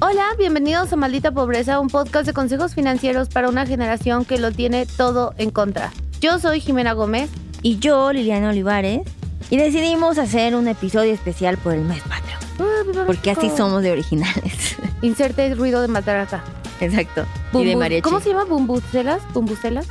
Hola, 0.00 0.26
bienvenidos 0.36 0.92
a 0.92 0.96
Maldita 0.96 1.32
Pobreza, 1.32 1.80
un 1.80 1.88
podcast 1.88 2.26
de 2.26 2.34
consejos 2.34 2.74
financieros 2.74 3.30
para 3.30 3.48
una 3.48 3.64
generación 3.64 4.26
que 4.26 4.38
lo 4.38 4.52
tiene 4.52 4.84
todo 4.84 5.32
en 5.38 5.50
contra. 5.50 5.90
Yo 6.20 6.38
soy 6.38 6.60
Jimena 6.60 6.92
Gómez. 6.92 7.30
Y 7.62 7.78
yo, 7.78 8.12
Liliana 8.12 8.50
Olivares. 8.50 9.00
Y 9.48 9.56
decidimos 9.56 10.18
hacer 10.18 10.54
un 10.54 10.68
episodio 10.68 11.14
especial 11.14 11.56
por 11.56 11.72
el 11.72 11.80
mes 11.80 12.02
patrio. 12.02 12.36
Ah, 12.60 13.04
porque 13.06 13.30
así 13.30 13.50
somos 13.56 13.82
de 13.82 13.92
originales. 13.92 14.76
Inserte 15.02 15.46
el 15.46 15.56
ruido 15.56 15.80
de 15.80 15.88
matar 15.88 16.18
acá. 16.18 16.44
Exacto. 16.80 17.24
y 17.54 17.64
de 17.64 17.74
mariachi. 17.76 18.02
¿Cómo 18.02 18.20
se 18.20 18.28
llama? 18.28 18.44
¿Bumbucelas? 18.44 19.22
¿Bumbucelas? 19.32 19.86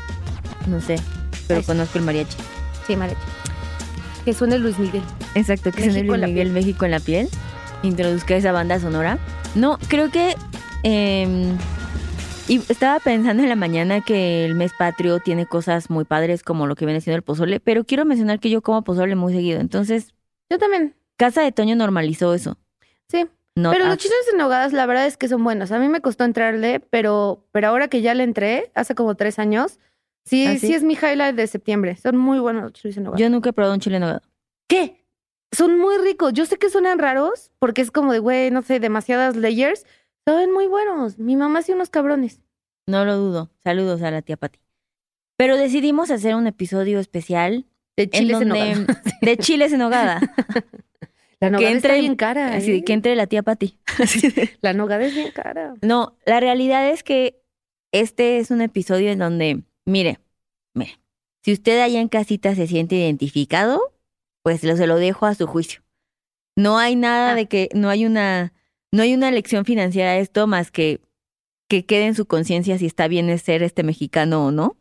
No 0.68 0.82
sé, 0.82 0.98
pero 1.48 1.64
conozco 1.64 1.98
el 1.98 2.06
mariachi. 2.06 2.38
Sí, 2.86 2.96
mariachi. 2.96 3.22
Que 4.24 4.36
suene 4.36 4.60
Luis 4.60 4.78
Miguel. 4.78 5.04
Exacto, 5.34 5.72
que 5.72 5.84
suene 5.84 6.04
Luis 6.04 6.22
Miguel, 6.22 6.52
México 6.52 6.86
en 6.86 6.92
la 6.92 7.00
piel. 7.00 7.28
Introduzca 7.82 8.36
esa 8.36 8.52
banda 8.52 8.80
sonora. 8.80 9.18
No, 9.56 9.80
creo 9.88 10.12
que... 10.12 10.36
Em, 10.84 11.58
y 12.48 12.62
estaba 12.70 13.00
pensando 13.00 13.42
en 13.42 13.50
la 13.50 13.56
mañana 13.56 14.02
que 14.02 14.46
el 14.46 14.54
mes 14.54 14.72
patrio 14.78 15.20
tiene 15.20 15.48
cosas 15.48 15.90
muy 15.90 16.04
padres 16.04 16.44
como 16.44 16.68
lo 16.68 16.76
que 16.76 16.86
viene 16.86 17.02
siendo 17.02 17.16
el 17.16 17.24
pozole, 17.24 17.60
pero 17.60 17.86
quiero 17.86 18.06
mencionar 18.06 18.40
que 18.40 18.50
yo 18.50 18.62
como 18.62 18.84
pozole 18.84 19.16
muy 19.16 19.34
seguido. 19.34 19.60
Entonces... 19.60 20.14
Yo 20.50 20.60
también. 20.60 20.94
Casa 21.18 21.42
de 21.42 21.52
Toño 21.52 21.76
normalizó 21.76 22.34
eso. 22.34 22.58
Sí. 23.08 23.26
pero 23.56 23.86
los 23.86 23.98
chiles 23.98 24.28
en 24.32 24.38
nogadas, 24.38 24.74
la 24.74 24.86
verdad 24.86 25.08
es 25.08 25.16
que 25.16 25.30
son 25.30 25.44
buenos. 25.44 25.72
A 25.72 25.80
mí 25.80 25.88
me 25.88 26.02
costó 26.02 26.26
entrarle, 26.26 26.82
pero, 26.82 27.48
pero 27.52 27.70
ahora 27.70 27.88
que 27.88 28.02
ya 28.02 28.14
le 28.14 28.24
entré, 28.24 28.72
hace 28.76 28.94
como 28.94 29.16
tres 29.16 29.40
años, 29.40 29.80
sí, 30.26 30.46
¿Ah, 30.46 30.58
sí? 30.60 30.74
es 30.74 30.84
mi 30.84 30.94
highlight 30.94 31.36
de 31.36 31.48
septiembre. 31.48 31.96
Son 31.96 32.18
muy 32.18 32.40
buenos 32.40 32.64
los 32.64 32.74
chiles 32.74 32.98
en 32.98 33.06
nogada. 33.06 33.20
Yo 33.20 33.30
nunca 33.30 33.50
he 33.50 33.54
probado 33.54 33.74
un 33.74 33.80
chile 33.80 33.96
en 33.96 34.02
nogada. 34.02 34.22
¿Qué? 34.68 35.05
Son 35.52 35.80
muy 35.80 35.98
ricos. 35.98 36.34
Yo 36.34 36.46
sé 36.46 36.58
que 36.58 36.70
suenan 36.70 37.00
raros 37.00 37.52
porque 37.60 37.82
es 37.82 37.92
como 37.92 38.14
de, 38.14 38.20
güey, 38.20 38.52
no 38.52 38.62
sé, 38.62 38.80
demasiadas 38.80 39.36
layers. 39.36 39.86
Saben 40.26 40.52
muy 40.52 40.68
buenos. 40.68 41.20
Mi 41.20 41.36
mamá 41.36 41.60
hace 41.60 41.74
unos 41.74 41.90
cabrones. 41.90 42.42
No 42.88 43.06
lo 43.06 43.18
dudo. 43.18 43.52
Saludos 43.64 44.02
a 44.02 44.12
la 44.12 44.22
tía 44.22 44.38
Pati. 44.38 44.60
Pero 45.38 45.58
decidimos 45.58 46.12
hacer 46.12 46.36
un 46.36 46.48
episodio 46.48 47.00
especial 47.00 47.66
de 47.98 48.10
chiles 48.10 48.42
en, 48.42 48.50
nogada. 48.50 48.86
De 49.22 49.38
chiles 49.38 49.74
en 49.74 49.80
nogada. 49.80 50.22
La 51.42 51.50
nogada 51.50 51.70
que 51.70 51.76
entre, 51.76 52.00
bien 52.00 52.16
cara. 52.16 52.56
Así, 52.56 52.72
¿eh? 52.72 52.84
que 52.84 52.94
entre 52.94 53.16
la 53.16 53.28
tía 53.28 53.44
Pati. 53.44 53.78
La 54.62 54.74
nogada 54.74 55.06
es 55.06 55.14
bien 55.14 55.32
cara. 55.32 55.76
No, 55.82 56.18
la 56.26 56.40
realidad 56.40 56.90
es 56.90 57.04
que 57.04 57.42
este 57.92 58.40
es 58.40 58.52
un 58.52 58.62
episodio 58.62 59.12
en 59.12 59.20
donde, 59.20 59.62
mire, 59.86 60.20
mire, 60.74 61.00
si 61.44 61.52
usted 61.52 61.82
allá 61.82 62.00
en 62.00 62.08
casita 62.08 62.56
se 62.56 62.68
siente 62.68 62.96
identificado, 62.96 63.82
pues 64.46 64.64
lo, 64.64 64.78
se 64.78 64.86
lo 64.86 64.98
dejo 64.98 65.26
a 65.26 65.34
su 65.34 65.48
juicio. 65.48 65.82
No 66.56 66.78
hay 66.78 66.96
nada 66.96 67.32
ah. 67.32 67.36
de 67.36 67.48
que, 67.48 67.68
no 67.74 67.90
hay 67.90 68.06
una, 68.06 68.54
no 68.92 69.02
hay 69.02 69.16
una 69.16 69.32
lección 69.32 69.66
financiera 69.66 70.12
a 70.12 70.18
esto 70.20 70.46
más 70.48 70.70
que 70.70 71.02
que 71.68 71.86
quede 71.86 72.06
en 72.06 72.16
su 72.16 72.28
conciencia 72.28 72.78
si 72.78 72.86
está 72.86 73.08
bien 73.08 73.38
ser 73.40 73.64
este 73.64 73.82
mexicano 73.84 74.46
o 74.46 74.52
no. 74.52 74.78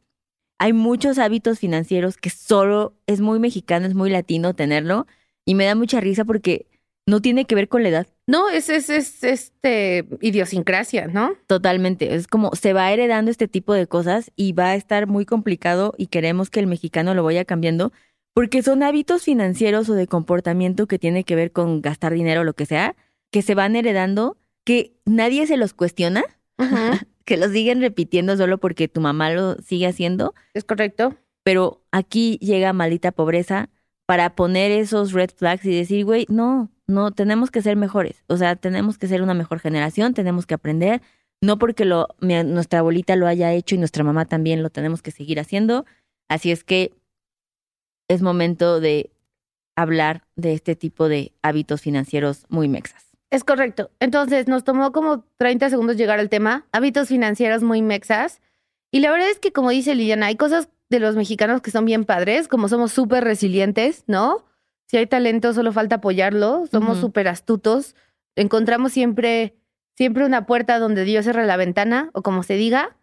Hay 0.59 0.73
muchos 0.73 1.19
hábitos 1.19 1.59
financieros 1.59 2.19
que 2.19 2.29
solo 2.31 2.95
es 3.07 3.21
muy 3.21 3.39
mexicano, 3.39 3.87
es 3.87 3.95
muy 3.95 4.11
latino 4.11 4.55
tenerlo 4.55 5.07
y 5.45 5.55
me 5.55 5.65
da 5.65 5.75
mucha 5.75 6.01
risa 6.01 6.25
porque 6.25 6.67
no 7.07 7.21
tiene 7.21 7.45
que 7.45 7.55
ver 7.55 7.69
con 7.69 7.83
la 7.83 7.89
edad. 7.89 8.07
No, 8.27 8.49
es, 8.51 8.69
es, 8.69 8.89
es 8.89 9.25
este 9.25 10.07
idiosincrasia, 10.21 11.07
¿no? 11.07 11.37
Totalmente. 11.47 12.15
Es 12.15 12.27
como 12.27 12.55
se 12.55 12.73
va 12.73 12.93
heredando 12.93 13.31
este 13.31 13.49
tipo 13.49 13.73
de 13.73 13.87
cosas 13.87 14.31
y 14.37 14.53
va 14.53 14.71
a 14.71 14.77
estar 14.77 15.07
muy 15.07 15.27
complicado 15.27 15.95
y 15.97 16.07
queremos 16.07 16.51
que 16.51 16.61
el 16.61 16.67
mexicano 16.67 17.15
lo 17.15 17.25
vaya 17.25 17.45
cambiando 17.45 17.93
porque 18.35 18.63
son 18.63 18.83
hábitos 18.83 19.23
financieros 19.23 19.89
o 19.89 19.95
de 19.95 20.09
comportamiento 20.09 20.87
que 20.87 20.99
tiene 20.99 21.25
que 21.25 21.37
ver 21.37 21.53
con 21.53 21.81
gastar 21.81 22.13
dinero 22.13 22.43
o 22.43 22.45
lo 22.45 22.55
que 22.55 22.67
sea, 22.67 22.97
que 23.31 23.43
se 23.43 23.55
van 23.55 23.77
heredando, 23.77 24.37
que 24.65 24.93
nadie 25.05 25.47
se 25.47 25.57
los 25.57 25.73
cuestiona, 25.73 26.25
que 27.25 27.37
los 27.37 27.53
siguen 27.53 27.81
repitiendo 27.81 28.37
solo 28.37 28.59
porque 28.59 28.89
tu 28.89 29.01
mamá 29.01 29.31
lo 29.31 29.55
sigue 29.63 29.87
haciendo. 29.87 30.35
Es 30.53 30.65
correcto. 30.65 31.15
Pero 31.45 31.83
aquí 31.93 32.39
llega 32.39 32.73
maldita 32.73 33.13
pobreza 33.13 33.71
para 34.07 34.35
poner 34.35 34.73
esos 34.73 35.13
red 35.13 35.31
flags 35.35 35.65
y 35.65 35.75
decir, 35.75 36.05
güey, 36.05 36.27
no, 36.29 36.71
no, 36.87 37.13
tenemos 37.13 37.51
que 37.51 37.63
ser 37.63 37.77
mejores. 37.77 38.25
O 38.27 38.37
sea, 38.37 38.57
tenemos 38.57 38.99
que 38.99 39.07
ser 39.07 39.23
una 39.23 39.35
mejor 39.35 39.61
generación, 39.61 40.13
tenemos 40.13 40.47
que 40.47 40.55
aprender. 40.55 41.03
No 41.41 41.59
porque 41.59 41.85
lo, 41.85 42.09
nuestra 42.21 42.81
abuelita 42.81 43.17
lo 43.17 43.27
haya 43.27 43.53
hecho 43.53 43.75
y 43.75 43.79
nuestra 43.79 44.03
mamá 44.03 44.25
también 44.25 44.63
lo 44.63 44.71
tenemos 44.71 45.03
que 45.03 45.11
seguir 45.11 45.39
haciendo. 45.39 45.85
Así 46.29 46.51
es 46.51 46.65
que 46.65 46.93
es 48.09 48.23
momento 48.23 48.81
de 48.81 49.11
hablar 49.77 50.25
de 50.37 50.53
este 50.53 50.77
tipo 50.77 51.09
de 51.09 51.33
hábitos 51.43 51.81
financieros 51.81 52.45
muy 52.49 52.69
mexas. 52.69 53.05
Es 53.31 53.43
correcto. 53.43 53.91
Entonces, 53.99 54.47
nos 54.47 54.63
tomó 54.63 54.93
como 54.93 55.25
30 55.39 55.71
segundos 55.71 55.97
llegar 55.97 56.21
al 56.21 56.29
tema, 56.29 56.67
hábitos 56.73 57.09
financieros 57.09 57.63
muy 57.63 57.83
mexas. 57.83 58.41
Y 58.93 59.01
la 59.01 59.11
verdad 59.11 59.29
es 59.29 59.41
que, 59.41 59.53
como 59.53 59.71
dice 59.71 59.95
Liliana, 59.95 60.27
hay 60.27 60.37
cosas 60.37 60.69
de 60.89 61.01
los 61.01 61.17
mexicanos 61.17 61.61
que 61.61 61.73
son 61.73 61.85
bien 61.85 62.05
padres, 62.05 62.47
como 62.47 62.69
somos 62.69 62.93
súper 62.93 63.25
resilientes, 63.25 64.05
¿no? 64.07 64.45
Si 64.87 64.99
hay 64.99 65.07
talento, 65.07 65.53
solo 65.53 65.73
falta 65.73 65.97
apoyarlo, 65.97 66.67
somos 66.71 66.99
súper 66.99 67.27
astutos, 67.27 67.97
encontramos 68.37 68.93
siempre, 68.93 69.57
siempre 69.97 70.25
una 70.25 70.47
puerta 70.47 70.79
donde 70.79 71.05
Dios 71.05 71.25
cierra 71.25 71.45
la 71.45 71.57
ventana, 71.57 72.11
o 72.13 72.23
como 72.23 72.43
se 72.45 72.55
diga, 72.55 72.97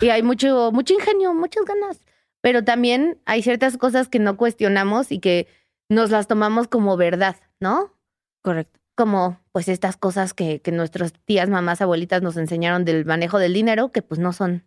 y 0.00 0.10
hay 0.10 0.22
mucho, 0.22 0.70
mucho 0.70 0.94
ingenio, 0.94 1.34
muchas 1.34 1.64
ganas 1.64 2.03
pero 2.44 2.62
también 2.62 3.18
hay 3.24 3.42
ciertas 3.42 3.78
cosas 3.78 4.08
que 4.08 4.18
no 4.18 4.36
cuestionamos 4.36 5.10
y 5.10 5.18
que 5.18 5.48
nos 5.88 6.10
las 6.10 6.28
tomamos 6.28 6.68
como 6.68 6.94
verdad, 6.98 7.36
¿no? 7.58 7.94
Correcto. 8.42 8.80
Como 8.94 9.40
pues 9.50 9.66
estas 9.66 9.96
cosas 9.96 10.34
que, 10.34 10.60
que 10.60 10.70
nuestras 10.70 11.14
tías, 11.24 11.48
mamás, 11.48 11.80
abuelitas 11.80 12.20
nos 12.20 12.36
enseñaron 12.36 12.84
del 12.84 13.06
manejo 13.06 13.38
del 13.38 13.54
dinero, 13.54 13.92
que 13.92 14.02
pues 14.02 14.20
no 14.20 14.34
son 14.34 14.62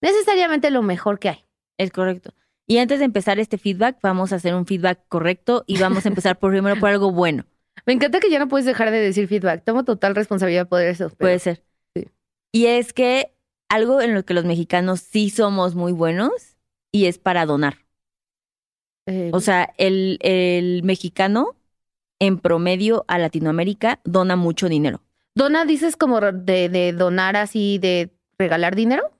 necesariamente 0.00 0.72
lo 0.72 0.82
mejor 0.82 1.20
que 1.20 1.28
hay. 1.28 1.44
Es 1.78 1.92
correcto. 1.92 2.34
Y 2.66 2.78
antes 2.78 2.98
de 2.98 3.04
empezar 3.04 3.38
este 3.38 3.56
feedback, 3.56 3.98
vamos 4.02 4.32
a 4.32 4.36
hacer 4.36 4.56
un 4.56 4.66
feedback 4.66 5.06
correcto 5.06 5.62
y 5.68 5.78
vamos 5.78 6.04
a 6.04 6.08
empezar 6.08 6.40
por 6.40 6.50
primero 6.50 6.74
por 6.80 6.88
algo 6.88 7.12
bueno. 7.12 7.46
Me 7.86 7.92
encanta 7.92 8.18
que 8.18 8.30
ya 8.30 8.40
no 8.40 8.48
puedes 8.48 8.66
dejar 8.66 8.90
de 8.90 8.98
decir 8.98 9.28
feedback. 9.28 9.62
Tomo 9.62 9.84
total 9.84 10.16
responsabilidad 10.16 10.66
por 10.66 10.82
eso. 10.82 11.08
Puede 11.10 11.38
ser. 11.38 11.62
Sí. 11.94 12.08
Y 12.50 12.66
es 12.66 12.92
que 12.92 13.32
algo 13.68 14.00
en 14.00 14.12
lo 14.12 14.24
que 14.24 14.34
los 14.34 14.44
mexicanos 14.44 14.98
sí 14.98 15.30
somos 15.30 15.76
muy 15.76 15.92
buenos 15.92 16.51
y 16.92 17.06
es 17.06 17.18
para 17.18 17.46
donar. 17.46 17.78
Eh, 19.06 19.30
o 19.32 19.40
sea, 19.40 19.72
el, 19.78 20.18
el 20.20 20.82
mexicano 20.84 21.56
en 22.20 22.38
promedio 22.38 23.04
a 23.08 23.18
Latinoamérica 23.18 24.00
dona 24.04 24.36
mucho 24.36 24.68
dinero. 24.68 25.00
¿Dona, 25.34 25.64
dices, 25.64 25.96
como 25.96 26.20
de, 26.20 26.68
de 26.68 26.92
donar 26.92 27.36
así, 27.36 27.78
de 27.78 28.10
regalar 28.38 28.76
dinero? 28.76 29.10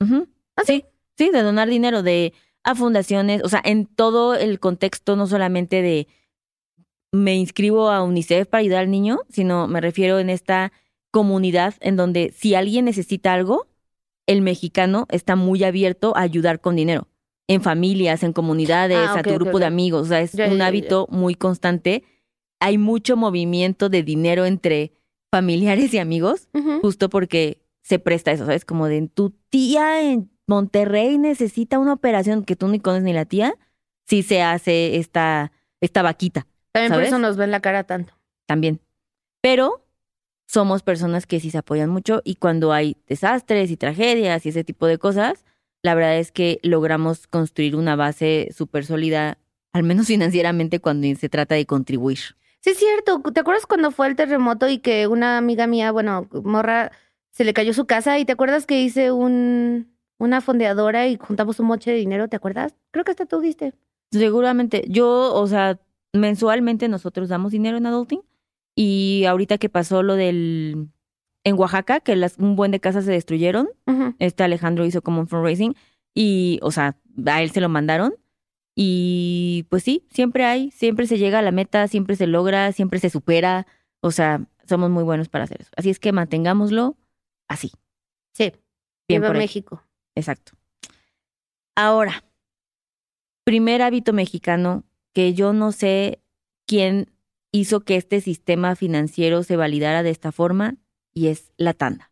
¿Ah, 0.57 0.63
sí, 0.65 0.85
sí, 1.17 1.31
de 1.31 1.43
donar 1.43 1.69
dinero 1.69 2.03
de 2.03 2.35
a 2.65 2.77
fundaciones, 2.77 3.43
o 3.43 3.49
sea, 3.49 3.61
en 3.65 3.87
todo 3.87 4.35
el 4.35 4.61
contexto, 4.61 5.17
no 5.17 5.27
solamente 5.27 5.83
de 5.83 6.07
me 7.11 7.35
inscribo 7.35 7.91
a 7.91 8.03
UNICEF 8.03 8.47
para 8.47 8.61
ayudar 8.61 8.83
al 8.83 8.91
niño, 8.91 9.19
sino 9.29 9.67
me 9.67 9.81
refiero 9.81 10.21
en 10.21 10.31
esta 10.31 10.73
comunidad 11.11 11.75
en 11.81 11.97
donde 11.97 12.33
si 12.35 12.55
alguien 12.55 12.85
necesita 12.85 13.35
algo, 13.35 13.67
el 14.27 14.43
mexicano 14.43 15.07
está 15.11 15.35
muy 15.35 15.65
abierto 15.65 16.17
a 16.17 16.21
ayudar 16.21 16.61
con 16.61 16.77
dinero 16.77 17.09
en 17.53 17.63
familias, 17.63 18.23
en 18.23 18.33
comunidades, 18.33 18.99
ah, 18.99 19.19
a 19.19 19.23
tu 19.23 19.31
grupo 19.35 19.59
de 19.59 19.67
amigos. 19.67 20.03
O 20.03 20.07
sea, 20.07 20.21
es 20.21 20.35
un 20.35 20.63
hábito 20.63 21.07
muy 21.11 21.35
constante. 21.35 22.05
Hay 22.61 22.79
mucho 22.79 23.17
movimiento 23.17 23.89
de 23.89 24.03
dinero 24.03 24.47
entre 24.47 24.93
familiares 25.31 25.93
y 25.95 25.99
amigos, 25.99 26.49
justo 26.83 27.09
porque 27.09 27.63
se 27.83 27.99
presta 27.99 28.33
eso, 28.33 28.47
¿sabes? 28.47 28.65
Como 28.65 28.87
de 28.87 29.09
tu 29.09 29.31
tía 29.49 30.03
en 30.03 30.31
Monterrey 30.47 31.19
necesita 31.19 31.79
una 31.79 31.95
operación 31.95 32.45
que 32.45 32.57
tú 32.57 32.69
ni 32.69 32.81
conoces 32.81 33.05
ni 33.05 33.13
la 33.13 33.25
tía, 33.25 33.55
sí 34.07 34.23
se 34.23 34.43
hace 34.43 34.97
esta, 34.97 35.53
esta 35.81 36.03
vaquita. 36.03 36.47
También 36.73 36.93
por 36.93 37.03
eso 37.03 37.19
nos 37.19 37.37
ven 37.37 37.51
la 37.51 37.61
cara 37.61 37.85
tanto. 37.85 38.15
También. 38.47 38.81
Pero 39.41 39.85
somos 40.47 40.83
personas 40.83 41.27
que 41.27 41.41
sí 41.41 41.51
se 41.51 41.59
apoyan 41.59 41.89
mucho 41.89 42.21
y 42.25 42.37
cuando 42.37 42.73
hay 42.73 42.97
desastres 43.07 43.71
y 43.71 43.77
tragedias 43.77 44.45
y 44.45 44.51
ese 44.51 44.65
tipo 44.65 44.87
de 44.87 44.99
cosas, 44.99 45.45
la 45.83 45.95
verdad 45.95 46.19
es 46.19 46.33
que 46.33 46.61
logramos 46.63 47.27
construir 47.27 47.77
una 47.77 47.97
base 47.97 48.49
súper 48.57 48.85
sólida 48.85 49.39
al 49.73 49.83
menos 49.83 50.07
financieramente 50.09 50.81
cuando 50.81 51.07
se 51.19 51.29
trata 51.29 51.55
de 51.55 51.67
contribuir. 51.67 52.19
Sí, 52.61 52.71
es 52.71 52.79
cierto. 52.79 53.21
¿Te 53.33 53.41
acuerdas 53.41 53.67
cuando 53.67 53.91
fue 53.91 54.07
el 54.07 54.17
terremoto 54.17 54.69
y 54.69 54.79
que 54.79 55.09
una 55.09 55.37
amiga 55.39 55.67
mía, 55.67 55.91
bueno, 55.91 56.29
morra, 56.45 56.93
se 57.31 57.45
le 57.45 57.55
cayó 57.55 57.75
su 57.75 57.87
casa? 57.87 58.19
¿Y 58.19 58.25
te 58.25 58.33
acuerdas 58.33 58.67
que 58.67 58.81
hice 58.81 59.11
un, 59.11 59.93
una 60.19 60.41
fondeadora 60.41 61.09
y 61.09 61.17
juntamos 61.17 61.59
un 61.59 61.67
moche 61.67 61.91
de 61.91 61.97
dinero? 61.97 62.29
¿Te 62.29 62.37
acuerdas? 62.37 62.77
Creo 62.93 63.05
que 63.05 63.11
hasta 63.11 63.27
tú 63.27 63.41
diste. 63.41 63.75
Seguramente. 64.13 64.85
Yo, 64.89 65.35
o 65.35 65.47
sea, 65.49 65.81
mensualmente 66.13 66.87
nosotros 66.89 67.29
damos 67.29 67.51
dinero 67.51 67.79
en 67.79 67.87
Adulting. 67.87 68.23
Y 68.77 69.25
ahorita 69.27 69.59
que 69.59 69.69
pasó 69.69 70.03
lo 70.05 70.15
del. 70.15 70.89
En 71.45 71.59
Oaxaca, 71.59 72.01
que 72.01 72.15
las, 72.17 72.39
un 72.39 72.57
buen 72.57 72.71
de 72.71 72.81
casas 72.81 73.05
se 73.05 73.13
destruyeron, 73.13 73.69
este 74.19 74.45
Alejandro 74.45 74.85
hizo 74.85 75.03
como 75.03 75.21
un 75.21 75.29
fundraising. 75.29 75.75
Y, 76.15 76.61
o 76.63 76.71
sea, 76.71 76.97
a 77.27 77.43
él 77.43 77.51
se 77.51 77.61
lo 77.61 77.69
mandaron. 77.69 78.15
Y 78.75 79.67
pues 79.69 79.83
sí, 79.83 80.07
siempre 80.11 80.45
hay, 80.45 80.71
siempre 80.71 81.07
se 81.07 81.19
llega 81.19 81.41
a 81.41 81.43
la 81.43 81.53
meta, 81.53 81.89
siempre 81.89 82.17
se 82.17 82.27
logra, 82.27 82.73
siempre 82.73 82.99
se 83.01 83.11
supera. 83.11 83.67
O 84.01 84.11
sea, 84.11 84.47
somos 84.67 84.91
muy 84.91 85.05
buenos 85.05 85.29
para 85.29 85.45
hacer 85.45 85.63
eso. 85.63 85.71
Así 85.77 85.91
es 85.91 85.99
que 85.99 86.13
mantengámoslo 86.13 86.97
así. 87.49 87.73
Sí. 88.33 88.53
Bien 89.09 89.21
Viva 89.21 89.29
por. 89.29 89.37
México. 89.37 89.83
Exacto. 90.15 90.53
Ahora, 91.75 92.25
primer 93.45 93.83
hábito 93.83 94.13
mexicano 94.13 94.85
que 95.13 95.35
yo 95.35 95.53
no 95.53 95.73
sé 95.73 96.21
quién 96.67 97.11
hizo 97.51 97.81
que 97.81 97.97
este 97.97 98.21
sistema 98.21 98.77
financiero 98.77 99.43
se 99.43 99.57
validara 99.57 100.03
de 100.03 100.11
esta 100.11 100.33
forma 100.33 100.77
y 101.15 101.29
es 101.29 101.53
la 101.57 101.75
tanda. 101.75 102.11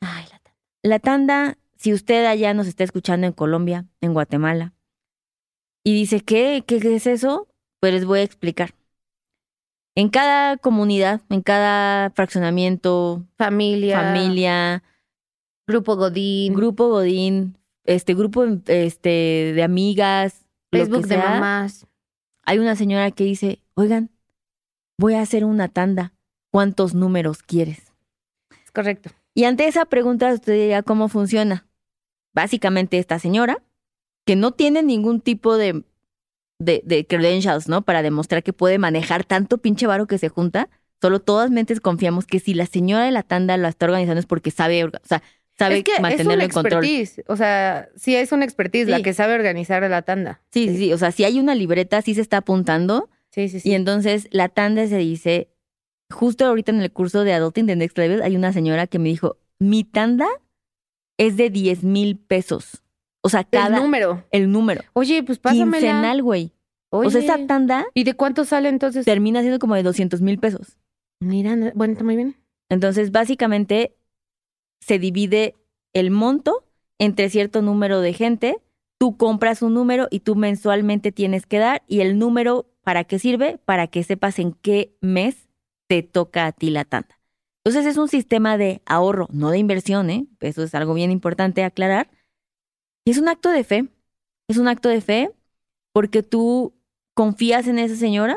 Ay, 0.00 0.24
la 0.30 0.38
ta- 0.38 0.54
La 0.82 0.98
tanda, 0.98 1.58
si 1.76 1.92
usted 1.92 2.24
allá 2.26 2.54
nos 2.54 2.66
está 2.66 2.84
escuchando 2.84 3.26
en 3.26 3.32
Colombia, 3.32 3.86
en 4.00 4.12
Guatemala, 4.14 4.72
y 5.84 5.94
dice, 5.94 6.20
¿qué? 6.20 6.62
¿Qué, 6.66 6.78
qué 6.80 6.94
es 6.96 7.06
eso? 7.06 7.48
Pues 7.80 7.92
les 7.94 8.04
voy 8.04 8.20
a 8.20 8.22
explicar. 8.22 8.74
En 9.94 10.08
cada 10.08 10.56
comunidad, 10.56 11.20
en 11.30 11.40
cada 11.42 12.10
fraccionamiento, 12.10 13.24
Familia. 13.36 14.00
familia, 14.00 14.82
Grupo 15.66 15.96
Godín. 15.96 16.54
grupo 16.54 16.88
Godín, 16.88 17.56
este 17.84 18.14
grupo 18.14 18.44
este 18.66 19.52
de 19.54 19.62
amigas, 19.62 20.46
Facebook 20.70 21.06
de 21.06 21.16
mamás. 21.16 21.86
Hay 22.44 22.58
una 22.58 22.76
señora 22.76 23.10
que 23.10 23.24
dice, 23.24 23.62
"Oigan, 23.74 24.10
voy 24.98 25.14
a 25.14 25.22
hacer 25.22 25.44
una 25.44 25.68
tanda. 25.68 26.12
¿Cuántos 26.50 26.94
números 26.94 27.42
quieres?" 27.42 27.89
Es 28.70 28.72
correcto. 28.72 29.10
Y 29.34 29.44
ante 29.44 29.66
esa 29.66 29.84
pregunta 29.84 30.32
usted 30.32 30.52
diría 30.52 30.82
cómo 30.84 31.08
funciona. 31.08 31.66
Básicamente 32.32 32.98
esta 32.98 33.18
señora 33.18 33.62
que 34.24 34.36
no 34.36 34.52
tiene 34.52 34.84
ningún 34.84 35.20
tipo 35.20 35.56
de 35.56 35.82
de, 36.60 36.82
de 36.84 37.06
credentials, 37.06 37.68
¿no? 37.68 37.82
Para 37.82 38.02
demostrar 38.02 38.44
que 38.44 38.52
puede 38.52 38.78
manejar 38.78 39.24
tanto 39.24 39.58
pinche 39.58 39.86
varo 39.86 40.06
que 40.06 40.18
se 40.18 40.28
junta. 40.28 40.68
Solo 41.00 41.18
todas 41.20 41.50
mentes 41.50 41.80
confiamos 41.80 42.26
que 42.26 42.38
si 42.38 42.54
la 42.54 42.66
señora 42.66 43.06
de 43.06 43.10
la 43.10 43.22
tanda 43.22 43.56
la 43.56 43.68
está 43.68 43.86
organizando 43.86 44.20
es 44.20 44.26
porque 44.26 44.50
sabe, 44.50 44.84
o 44.84 44.90
sea, 45.02 45.22
sabe 45.58 45.78
es 45.78 45.84
que 45.84 45.98
mantenerlo 46.00 46.42
es 46.42 46.50
en 46.50 46.50
control. 46.50 46.84
O 47.26 47.36
sea, 47.36 47.88
sí 47.96 48.14
es 48.14 48.30
una 48.32 48.44
expertise 48.44 48.88
la 48.88 49.02
que 49.02 49.14
sabe 49.14 49.34
organizar 49.34 49.82
la 49.88 50.02
tanda. 50.02 50.42
Sí, 50.52 50.68
sí, 50.68 50.76
sí. 50.76 50.92
O 50.92 50.98
sea, 50.98 51.10
si 51.10 51.24
hay 51.24 51.40
una 51.40 51.54
libreta, 51.54 52.02
sí 52.02 52.14
se 52.14 52.20
está 52.20 52.36
apuntando. 52.38 53.08
Sí, 53.30 53.48
sí, 53.48 53.60
sí. 53.60 53.70
Y 53.70 53.74
entonces 53.74 54.28
la 54.30 54.50
tanda 54.50 54.86
se 54.86 54.98
dice, 54.98 55.48
justo 56.10 56.44
ahorita 56.46 56.72
en 56.72 56.80
el 56.80 56.92
curso 56.92 57.24
de 57.24 57.32
Adulting 57.32 57.66
de 57.66 57.76
Next 57.76 57.96
Level, 57.98 58.22
hay 58.22 58.36
una 58.36 58.52
señora 58.52 58.86
que 58.86 58.98
me 58.98 59.08
dijo, 59.08 59.36
mi 59.58 59.84
tanda 59.84 60.26
es 61.18 61.36
de 61.36 61.50
10 61.50 61.84
mil 61.84 62.16
pesos. 62.18 62.82
O 63.22 63.28
sea, 63.28 63.40
El 63.40 63.46
cada, 63.50 63.76
el, 63.76 63.82
número. 63.82 64.24
número. 64.46 64.82
Oye, 64.94 65.22
pues 65.22 65.38
pásamela. 65.38 65.70
Quincenal, 65.78 66.22
güey. 66.22 66.52
Oye. 66.90 67.08
O 67.08 67.10
sea, 67.10 67.20
esa 67.20 67.46
tanda 67.46 67.86
¿Y 67.94 68.04
de 68.04 68.14
cuánto 68.14 68.44
sale 68.44 68.68
entonces? 68.68 69.04
termina 69.04 69.40
siendo 69.40 69.58
como 69.58 69.74
de 69.74 69.82
200 69.82 70.22
mil 70.22 70.38
pesos. 70.38 70.78
Mira, 71.20 71.54
no- 71.54 71.70
bueno, 71.74 71.92
está 71.92 72.04
muy 72.04 72.16
bien. 72.16 72.36
Entonces, 72.70 73.12
básicamente, 73.12 73.94
se 74.80 74.98
divide 74.98 75.54
el 75.92 76.10
monto 76.10 76.64
entre 76.98 77.28
cierto 77.28 77.60
número 77.62 78.00
de 78.00 78.12
gente. 78.14 78.58
Tú 78.98 79.16
compras 79.16 79.60
un 79.62 79.74
número 79.74 80.08
y 80.10 80.20
tú 80.20 80.34
mensualmente 80.34 81.12
tienes 81.12 81.44
que 81.46 81.58
dar. 81.58 81.82
Y 81.86 82.00
el 82.00 82.18
número, 82.18 82.66
¿para 82.82 83.04
qué 83.04 83.18
sirve? 83.18 83.58
Para 83.64 83.86
que 83.86 84.02
sepas 84.02 84.38
en 84.38 84.52
qué 84.52 84.94
mes 85.02 85.48
te 85.90 86.04
toca 86.04 86.46
a 86.46 86.52
ti 86.52 86.70
la 86.70 86.84
tanda. 86.84 87.18
Entonces, 87.64 87.90
es 87.90 87.98
un 87.98 88.06
sistema 88.06 88.56
de 88.56 88.80
ahorro, 88.86 89.26
no 89.32 89.50
de 89.50 89.58
inversión, 89.58 90.08
¿eh? 90.08 90.28
Eso 90.38 90.62
es 90.62 90.72
algo 90.76 90.94
bien 90.94 91.10
importante 91.10 91.64
aclarar. 91.64 92.08
Y 93.04 93.10
es 93.10 93.18
un 93.18 93.28
acto 93.28 93.50
de 93.50 93.64
fe. 93.64 93.88
Es 94.46 94.56
un 94.56 94.68
acto 94.68 94.88
de 94.88 95.00
fe 95.00 95.32
porque 95.92 96.22
tú 96.22 96.74
confías 97.14 97.66
en 97.66 97.80
esa 97.80 97.96
señora 97.96 98.36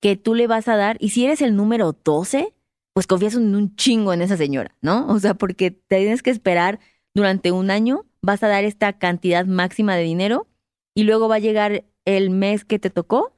que 0.00 0.16
tú 0.16 0.34
le 0.34 0.46
vas 0.46 0.66
a 0.66 0.76
dar, 0.76 0.96
y 0.98 1.10
si 1.10 1.26
eres 1.26 1.42
el 1.42 1.54
número 1.54 1.92
12, 1.92 2.54
pues 2.94 3.06
confías 3.06 3.34
en 3.34 3.54
un 3.54 3.76
chingo 3.76 4.14
en 4.14 4.22
esa 4.22 4.38
señora, 4.38 4.74
¿no? 4.80 5.06
O 5.08 5.18
sea, 5.18 5.34
porque 5.34 5.70
te 5.70 5.98
tienes 5.98 6.22
que 6.22 6.30
esperar 6.30 6.80
durante 7.14 7.52
un 7.52 7.70
año, 7.70 8.06
vas 8.22 8.42
a 8.42 8.48
dar 8.48 8.64
esta 8.64 8.94
cantidad 8.94 9.44
máxima 9.44 9.94
de 9.94 10.04
dinero 10.04 10.46
y 10.94 11.02
luego 11.02 11.28
va 11.28 11.34
a 11.34 11.40
llegar 11.40 11.84
el 12.06 12.30
mes 12.30 12.64
que 12.64 12.78
te 12.78 12.88
tocó 12.88 13.34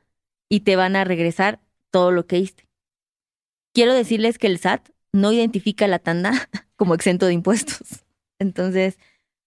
y 0.49 0.61
te 0.61 0.77
van 0.77 0.95
a 0.95 1.03
regresar 1.03 1.59
todo 1.91 2.11
lo 2.11 2.27
que 2.27 2.37
diste. 2.37 2.69
Quiero 3.73 3.95
decirles 3.95 4.39
que 4.39 4.47
el 4.47 4.59
SAT 4.59 4.89
no 5.13 5.33
identifica 5.33 5.87
la 5.87 5.99
tanda 5.99 6.33
como 6.77 6.95
exento 6.95 7.27
de 7.27 7.33
impuestos. 7.33 8.05
Entonces, 8.39 8.99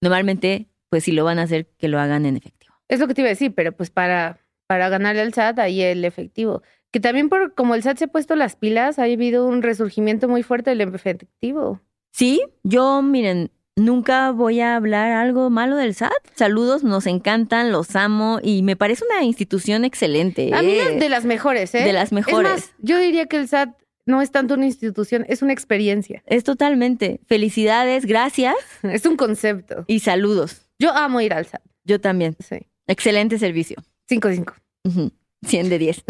normalmente, 0.02 0.68
pues 0.90 1.04
si 1.04 1.12
lo 1.12 1.24
van 1.24 1.40
a 1.40 1.44
hacer, 1.44 1.68
que 1.78 1.88
lo 1.88 2.00
hagan 2.00 2.26
en 2.26 2.38
efectivo. 2.38 2.74
Es 2.88 3.00
lo 3.00 3.08
que 3.08 3.14
te 3.14 3.22
iba 3.22 3.28
a 3.28 3.32
decir, 3.32 3.54
pero 3.54 3.72
pues 3.72 3.90
para, 3.90 4.40
para 4.68 4.90
ganarle 4.90 5.22
al 5.22 5.34
SAT, 5.34 5.60
ahí 5.60 5.82
el 5.82 6.06
efectivo. 6.06 6.62
Que 6.92 7.00
también 7.00 7.30
por 7.30 7.56
como 7.56 7.76
el 7.76 7.84
SAT 7.84 7.98
se 7.98 8.06
ha 8.06 8.08
puesto 8.08 8.36
las 8.36 8.56
pilas, 8.56 9.00
ha 9.00 9.04
habido 9.04 9.48
un 9.48 9.64
resurgimiento 9.64 10.28
muy 10.28 10.44
fuerte 10.44 10.70
del 10.70 10.82
efectivo. 10.82 11.82
Sí, 12.12 12.44
yo, 12.62 13.02
miren, 13.02 13.52
nunca 13.76 14.32
voy 14.32 14.60
a 14.62 14.76
hablar 14.76 15.12
algo 15.12 15.50
malo 15.50 15.76
del 15.76 15.94
SAT. 15.96 16.12
Saludos, 16.36 16.84
nos 16.84 17.06
encantan, 17.08 17.72
los 17.72 17.96
amo 17.96 18.40
y 18.42 18.62
me 18.64 18.76
parece 18.76 19.04
una 19.06 19.24
institución 19.24 19.86
excelente. 19.86 20.54
A 20.54 20.62
mí 20.62 20.72
¿eh? 20.74 20.98
de 21.00 21.10
las 21.10 21.26
mejores, 21.26 21.74
¿eh? 21.76 21.84
De 21.84 21.94
las 21.94 22.12
mejores. 22.12 22.52
Es 22.52 22.58
más, 22.68 22.74
yo 22.80 22.98
diría 23.00 23.26
que 23.28 23.38
el 23.38 23.48
SAT 23.48 23.70
no 24.06 24.22
es 24.22 24.32
tanto 24.32 24.54
una 24.56 24.66
institución, 24.66 25.26
es 25.30 25.42
una 25.42 25.54
experiencia, 25.54 26.22
Es 26.26 26.44
totalmente. 26.44 27.22
Felicidades, 27.28 28.06
gracias 28.06 28.56
es 28.84 29.06
un 29.06 29.16
concepto. 29.16 29.86
y 29.88 30.00
saludos. 30.00 30.62
Yo 30.80 30.92
amo 30.92 31.22
ir 31.22 31.34
al 31.34 31.46
SAT, 31.46 31.62
Yo 31.86 32.00
también. 32.02 32.36
sí. 32.40 32.58
Excelente 32.88 33.40
servicio. 33.40 33.78
5 34.10 34.28
de 34.28 34.36
5. 34.36 34.54
Ujú. 34.84 35.12
100 35.48 35.70
de 35.70 35.80
10. 35.80 36.04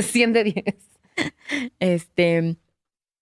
100 0.00 0.32
de 0.32 0.44
10. 0.44 0.64
Este. 1.78 2.56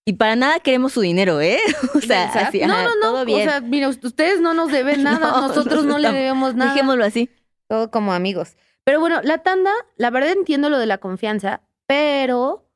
Y 0.06 0.14
para 0.14 0.36
nada 0.36 0.60
queremos 0.60 0.92
su 0.92 1.00
dinero, 1.00 1.40
¿eh? 1.40 1.58
O 1.94 2.00
sea, 2.00 2.24
así, 2.26 2.60
no, 2.60 2.74
ajá, 2.74 2.84
no, 2.84 2.94
no. 2.96 3.00
todo 3.00 3.24
bien. 3.24 3.48
O 3.48 3.50
sea, 3.50 3.60
mira, 3.60 3.88
ustedes 3.88 4.40
no 4.40 4.52
nos 4.52 4.70
deben 4.70 5.02
nada, 5.04 5.30
No, 5.30 5.48
nosotros 5.48 5.84
no 5.84 5.98
le 5.98 6.12
debemos 6.12 6.54
nada. 6.54 6.72
Dejémoslo 6.72 7.04
así. 7.04 7.30
Todo 7.68 7.90
como 7.90 8.12
amigos. 8.12 8.56
Pero 8.84 9.00
bueno, 9.00 9.22
la 9.22 9.38
tanda, 9.38 9.72
la 9.96 10.10
verdad 10.10 10.32
entiendo 10.32 10.68
lo 10.68 10.78
de 10.78 10.86
la 10.86 10.98
confianza, 10.98 11.62
pero 11.86 12.68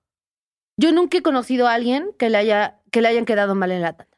yo 0.79 0.93
nunca 0.93 1.19
he 1.19 1.23
conocido 1.23 1.69
a 1.69 1.75
alguien 1.75 2.13
que 2.19 2.31
le 2.31 2.39
haya, 2.39 2.81
que 2.91 3.03
le 3.03 3.09
hayan 3.09 3.27
quedado 3.27 3.55
mal 3.55 3.73
en 3.73 3.83
la 3.83 3.93
tanda. 3.93 4.17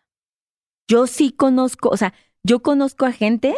Yo 0.88 1.08
sí 1.08 1.32
conozco, 1.32 1.88
o 1.88 1.96
sea, 1.96 2.14
yo 2.44 2.62
conozco 2.62 3.06
a 3.06 3.12
gente 3.12 3.56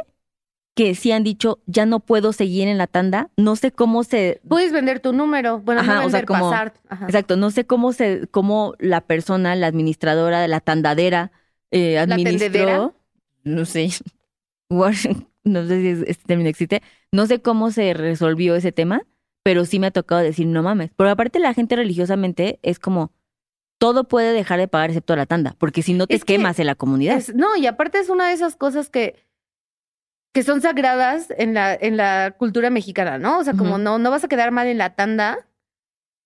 que 0.75 0.95
sí 0.95 1.13
han 1.13 1.23
dicho, 1.23 1.61
ya 1.67 1.85
no 1.85 2.01
puedo 2.01 2.33
seguir 2.33 2.67
en 2.69 2.79
la 2.79 2.87
tanda, 2.87 3.31
no 3.37 3.57
sé 3.57 3.73
cómo 3.73 4.05
se, 4.05 4.41
Puedes 4.49 4.73
vender 4.73 5.01
tu 5.01 5.13
número, 5.13 5.61
bueno, 5.61 5.83
Ajá, 5.83 5.95
no 5.97 6.07
o 6.07 6.11
sea, 6.11 6.21
vender, 6.21 6.25
como- 6.27 6.51
pasar. 6.51 6.75
Ajá. 6.89 7.05
exacto, 7.07 7.37
no 7.37 7.51
sé 7.51 7.67
cómo 7.67 7.93
se, 7.93 8.27
cómo 8.31 8.75
la 8.79 9.03
persona, 9.03 9.55
la 9.55 9.67
administradora, 9.67 10.47
la 10.49 10.61
tandadera, 10.61 11.31
eh, 11.71 11.95
¿La 12.07 12.15
administró, 12.15 12.39
tendedera? 12.53 12.93
no 13.45 13.65
sé, 13.67 13.91
no 15.45 15.67
sé 15.67 15.81
si 15.81 15.89
es- 15.89 16.05
este 16.09 16.25
término 16.27 16.49
existe, 16.49 16.83
no 17.11 17.27
sé 17.27 17.41
cómo 17.43 17.71
se 17.71 17.93
resolvió 17.95 18.55
ese 18.55 18.73
tema, 18.73 19.03
pero 19.43 19.65
sí 19.65 19.79
me 19.79 19.89
ha 19.89 19.91
tocado 19.91 20.21
decir, 20.21 20.47
no 20.47 20.63
mames, 20.63 20.91
porque 20.97 21.11
aparte 21.11 21.39
la 21.39 21.53
gente 21.55 21.77
religiosamente 21.77 22.59
es 22.63 22.79
como, 22.79 23.13
todo 23.79 24.05
puede 24.05 24.33
dejar 24.33 24.61
de 24.61 24.69
pagar 24.69 24.91
excepto 24.91 25.17
la 25.17 25.27
tanda, 25.27 25.57
porque 25.59 25.83
si 25.83 25.93
no 25.95 26.07
te 26.07 26.15
Es 26.15 26.25
que 26.25 26.35
quemas 26.37 26.59
en 26.61 26.67
la 26.67 26.77
comunidad. 26.77 27.17
Es- 27.17 27.35
no, 27.35 27.57
y 27.57 27.67
aparte 27.67 27.99
es 27.99 28.09
una 28.09 28.29
de 28.29 28.35
esas 28.35 28.55
cosas 28.57 28.89
que, 28.89 29.17
que 30.33 30.43
son 30.43 30.63
sagradas 30.63 31.33
en 31.37 31.55
la, 31.55 31.75
en 31.75 31.97
la 31.97 32.35
cultura 32.39 32.71
mexicana, 32.71 33.19
¿no? 33.19 33.39
O 33.39 33.45
sea, 33.45 33.53
como 33.55 33.79
no, 33.79 33.99
no 33.99 34.11
vas 34.11 34.25
a 34.25 34.29
quedar 34.29 34.51
mal 34.51 34.67
en 34.67 34.79
la 34.79 34.95
tanda. 34.95 35.47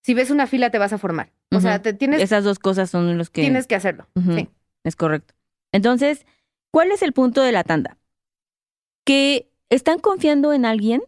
Si 0.03 0.15
ves 0.15 0.31
una 0.31 0.47
fila, 0.47 0.71
te 0.71 0.79
vas 0.79 0.93
a 0.93 0.99
formar. 0.99 1.33
O 1.53 1.61
sea, 1.61 1.83
te 1.83 1.93
tienes, 1.93 2.23
Esas 2.23 2.45
dos 2.45 2.59
cosas 2.59 2.91
son 2.91 3.19
los 3.19 3.31
que... 3.31 3.41
tienes 3.41 3.67
que 3.67 3.75
hacerlo. 3.75 4.07
Sí. 4.35 4.49
Es 4.85 4.95
correcto. 4.95 5.35
Entonces, 5.73 6.25
¿cuál 6.71 6.93
es 6.93 7.03
el 7.03 7.13
punto 7.13 7.43
de 7.43 7.51
la 7.53 7.65
tanda? 7.65 7.99
Que 9.05 9.51
están 9.71 9.99
confiando 9.99 10.53
en 10.53 10.65
alguien 10.65 11.03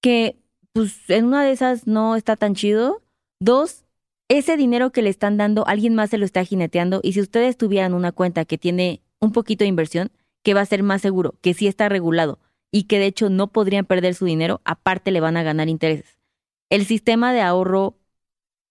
que, 0.00 0.38
pues, 0.72 1.10
en 1.10 1.24
una 1.24 1.42
de 1.42 1.50
esas 1.50 1.86
no 1.86 2.14
está 2.14 2.36
tan 2.36 2.54
chido. 2.54 3.02
Dos, 3.40 3.84
ese 4.28 4.56
dinero 4.56 4.92
que 4.92 5.02
le 5.02 5.10
están 5.10 5.36
dando, 5.36 5.66
alguien 5.66 5.94
más 5.94 6.10
se 6.10 6.18
lo 6.18 6.24
está 6.24 6.44
jineteando. 6.44 7.00
Y 7.02 7.14
si 7.14 7.20
ustedes 7.20 7.56
tuvieran 7.56 7.94
una 7.94 8.12
cuenta 8.12 8.44
que 8.44 8.58
tiene 8.58 9.02
un 9.18 9.32
poquito 9.32 9.64
de 9.64 9.68
inversión, 9.68 10.12
que 10.46 10.54
va 10.54 10.60
a 10.60 10.66
ser 10.66 10.84
más 10.84 11.02
seguro, 11.02 11.34
que 11.40 11.54
sí 11.54 11.66
está 11.66 11.88
regulado 11.88 12.38
y 12.70 12.84
que 12.84 13.00
de 13.00 13.06
hecho 13.06 13.30
no 13.30 13.48
podrían 13.48 13.84
perder 13.84 14.14
su 14.14 14.26
dinero, 14.26 14.60
aparte 14.64 15.10
le 15.10 15.18
van 15.18 15.36
a 15.36 15.42
ganar 15.42 15.68
intereses. 15.68 16.20
El 16.70 16.86
sistema 16.86 17.32
de 17.32 17.40
ahorro 17.40 17.98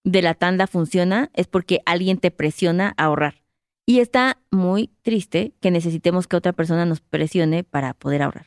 de 0.02 0.22
la 0.22 0.32
tanda 0.32 0.68
funciona 0.68 1.28
es 1.34 1.48
porque 1.48 1.82
alguien 1.84 2.16
te 2.16 2.30
presiona 2.30 2.94
a 2.96 3.04
ahorrar. 3.04 3.42
Y 3.84 4.00
está 4.00 4.38
muy 4.50 4.88
triste 5.02 5.52
que 5.60 5.70
necesitemos 5.70 6.26
que 6.26 6.36
otra 6.36 6.54
persona 6.54 6.86
nos 6.86 7.02
presione 7.02 7.62
para 7.62 7.92
poder 7.92 8.22
ahorrar. 8.22 8.46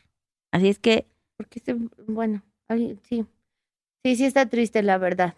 Así 0.52 0.68
es 0.68 0.80
que 0.80 1.06
Porque, 1.38 1.62
bueno, 2.08 2.42
sí. 3.04 3.28
Sí, 4.04 4.16
sí 4.16 4.26
está 4.26 4.48
triste, 4.50 4.82
la 4.82 4.98
verdad. 4.98 5.36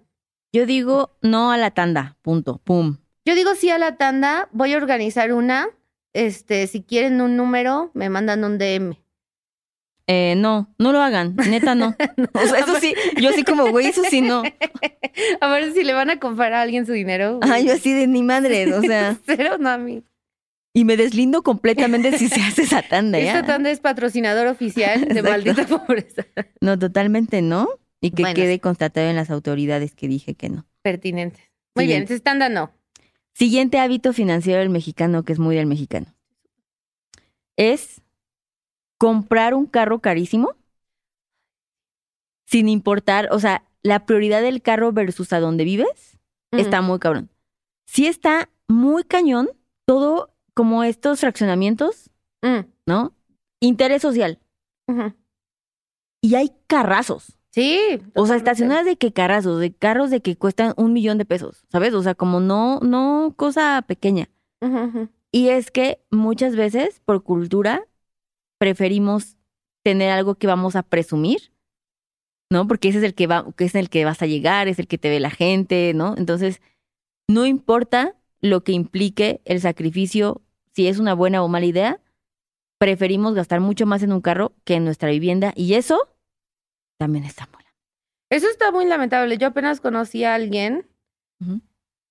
yo 0.53 0.65
digo 0.65 1.12
no 1.21 1.51
a 1.51 1.57
la 1.57 1.71
tanda, 1.71 2.15
punto, 2.21 2.60
pum. 2.63 3.00
Yo 3.25 3.36
digo 3.36 3.53
sí 3.53 3.69
a 3.69 3.77
la 3.77 3.98
tanda, 3.98 4.48
voy 4.53 4.71
a 4.71 4.77
organizar 4.77 5.33
una. 5.33 5.67
Este, 6.13 6.67
si 6.67 6.81
quieren 6.83 7.21
un 7.21 7.37
número, 7.37 7.91
me 7.93 8.09
mandan 8.09 8.43
un 8.43 8.57
DM. 8.57 8.95
Eh, 10.07 10.33
no, 10.35 10.73
no 10.77 10.91
lo 10.91 10.99
hagan, 11.01 11.35
neta 11.35 11.73
no. 11.75 11.95
O 12.33 12.45
sea, 12.45 12.59
eso 12.59 12.79
sí, 12.81 12.93
yo 13.21 13.31
sí 13.31 13.43
como, 13.43 13.69
güey, 13.69 13.87
eso 13.87 14.01
sí 14.09 14.19
no. 14.21 14.43
A 15.41 15.47
ver 15.49 15.71
si 15.73 15.83
le 15.83 15.93
van 15.93 16.09
a 16.09 16.19
comprar 16.19 16.53
a 16.53 16.61
alguien 16.61 16.85
su 16.85 16.91
dinero. 16.91 17.39
Ajá, 17.41 17.59
yo 17.59 17.73
así 17.73 17.93
de 17.93 18.07
ni 18.07 18.23
madre, 18.23 18.73
o 18.73 18.81
sea, 18.81 19.17
Cero, 19.25 19.57
no 19.59 19.69
a 19.69 19.77
mí. 19.77 20.03
y 20.73 20.83
me 20.85 20.97
deslindo 20.97 21.43
completamente 21.43 22.17
si 22.17 22.27
se 22.27 22.41
hace 22.41 22.63
esa 22.63 22.81
tanda, 22.81 23.19
¿ya? 23.19 23.27
Esta 23.37 23.45
tanda 23.45 23.69
es 23.71 23.79
patrocinador 23.79 24.47
oficial 24.47 24.99
de 25.01 25.19
Exacto. 25.19 25.29
maldita 25.29 25.65
pobreza. 25.67 26.25
No, 26.59 26.77
totalmente 26.77 27.41
no. 27.41 27.69
Y 28.01 28.09
que 28.11 28.23
Bueno, 28.23 28.35
quede 28.35 28.59
constatado 28.59 29.07
en 29.09 29.15
las 29.15 29.29
autoridades 29.29 29.93
que 29.93 30.07
dije 30.07 30.33
que 30.33 30.49
no. 30.49 30.65
Pertinentes. 30.81 31.41
Muy 31.75 31.85
bien, 31.85 32.01
entonces 32.01 32.23
tanda 32.23 32.49
no. 32.49 32.71
Siguiente 33.33 33.79
hábito 33.79 34.13
financiero 34.13 34.59
del 34.59 34.69
mexicano, 34.69 35.23
que 35.23 35.33
es 35.33 35.39
muy 35.39 35.55
del 35.55 35.65
mexicano, 35.65 36.13
es 37.57 38.01
comprar 38.97 39.53
un 39.53 39.65
carro 39.65 40.00
carísimo 40.00 40.55
sin 42.45 42.67
importar, 42.69 43.29
o 43.31 43.39
sea, 43.39 43.63
la 43.81 44.05
prioridad 44.05 44.41
del 44.41 44.61
carro 44.61 44.91
versus 44.91 45.33
a 45.33 45.39
dónde 45.39 45.63
vives 45.63 46.17
está 46.51 46.81
muy 46.81 47.00
cabrón. 47.00 47.29
Sí 47.85 48.07
está 48.07 48.50
muy 48.67 49.03
cañón 49.03 49.50
todo 49.85 50.35
como 50.53 50.83
estos 50.83 51.21
fraccionamientos, 51.21 52.11
Mm, 52.41 52.65
¿no? 52.88 53.13
Interés 53.59 54.01
social. 54.01 54.39
Y 56.21 56.35
hay 56.35 56.51
carrazos. 56.67 57.38
Sí. 57.51 58.00
O 58.15 58.25
sea, 58.25 58.38
estacionadas 58.38 58.86
de 58.86 58.96
que 58.96 59.12
carrazos, 59.12 59.60
de 59.60 59.74
carros 59.74 60.10
de 60.10 60.22
que 60.22 60.38
cuestan 60.38 60.74
un 60.77 60.93
millón 60.93 61.17
de 61.17 61.25
pesos, 61.25 61.65
¿sabes? 61.70 61.93
O 61.93 62.01
sea, 62.01 62.15
como 62.15 62.39
no, 62.39 62.79
no 62.79 63.34
cosa 63.36 63.84
pequeña. 63.86 64.29
Y 65.31 65.50
es 65.50 65.72
que 65.72 66.00
muchas 66.12 66.55
veces, 66.55 67.01
por 67.03 67.24
cultura, 67.24 67.86
preferimos 68.60 69.38
tener 69.84 70.12
algo 70.12 70.36
que 70.36 70.48
vamos 70.48 70.75
a 70.75 70.84
presumir, 70.84 71.51
¿no? 72.50 72.67
Porque 72.67 72.89
ese 72.89 73.00
es 73.00 73.03
el 73.03 73.15
que 73.15 73.27
va, 73.27 73.51
que 73.58 73.65
es 73.65 73.75
el 73.75 73.89
que 73.89 74.05
vas 74.05 74.22
a 74.22 74.27
llegar, 74.27 74.67
es 74.67 74.77
el 74.77 74.88
que 74.88 74.98
te 74.98 75.10
ve 75.10 75.20
la 75.20 75.31
gente, 75.31 75.93
¿no? 75.96 76.15
Entonces, 76.17 76.62
no 77.27 77.46
importa 77.46 78.15
lo 78.39 78.63
que 78.63 78.72
implique 78.72 79.41
el 79.46 79.62
sacrificio, 79.62 80.41
si 80.74 80.88
es 80.88 81.00
una 81.00 81.15
buena 81.15 81.43
o 81.43 81.48
mala 81.48 81.65
idea, 81.65 82.00
preferimos 82.77 83.34
gastar 83.34 83.60
mucho 83.62 83.86
más 83.86 84.03
en 84.03 84.13
un 84.13 84.22
carro 84.22 84.53
que 84.63 84.75
en 84.75 84.86
nuestra 84.86 85.10
vivienda. 85.10 85.53
Y 85.55 85.74
eso 85.74 86.08
también 87.01 87.24
está 87.25 87.50
muy 87.51 87.63
Eso 88.29 88.48
está 88.48 88.72
muy 88.72 88.86
lamentable. 88.86 89.39
Yo 89.39 89.48
apenas 89.48 89.81
conocí 89.81 90.24
a 90.24 90.36
alguien, 90.36 90.86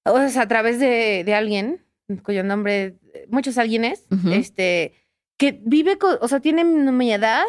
o 0.04 0.28
sea, 0.28 0.42
a 0.42 0.48
través 0.48 0.80
de, 0.80 1.22
de 1.24 1.32
alguien, 1.32 1.86
cuyo 2.24 2.42
nombre, 2.42 2.98
muchos 3.28 3.56
alguienes, 3.56 4.04
este, 4.32 4.94
que 5.38 5.60
vive 5.64 5.96
con, 5.96 6.18
o 6.20 6.26
sea, 6.26 6.40
tiene 6.40 6.64
mi 6.64 7.12
edad, 7.12 7.44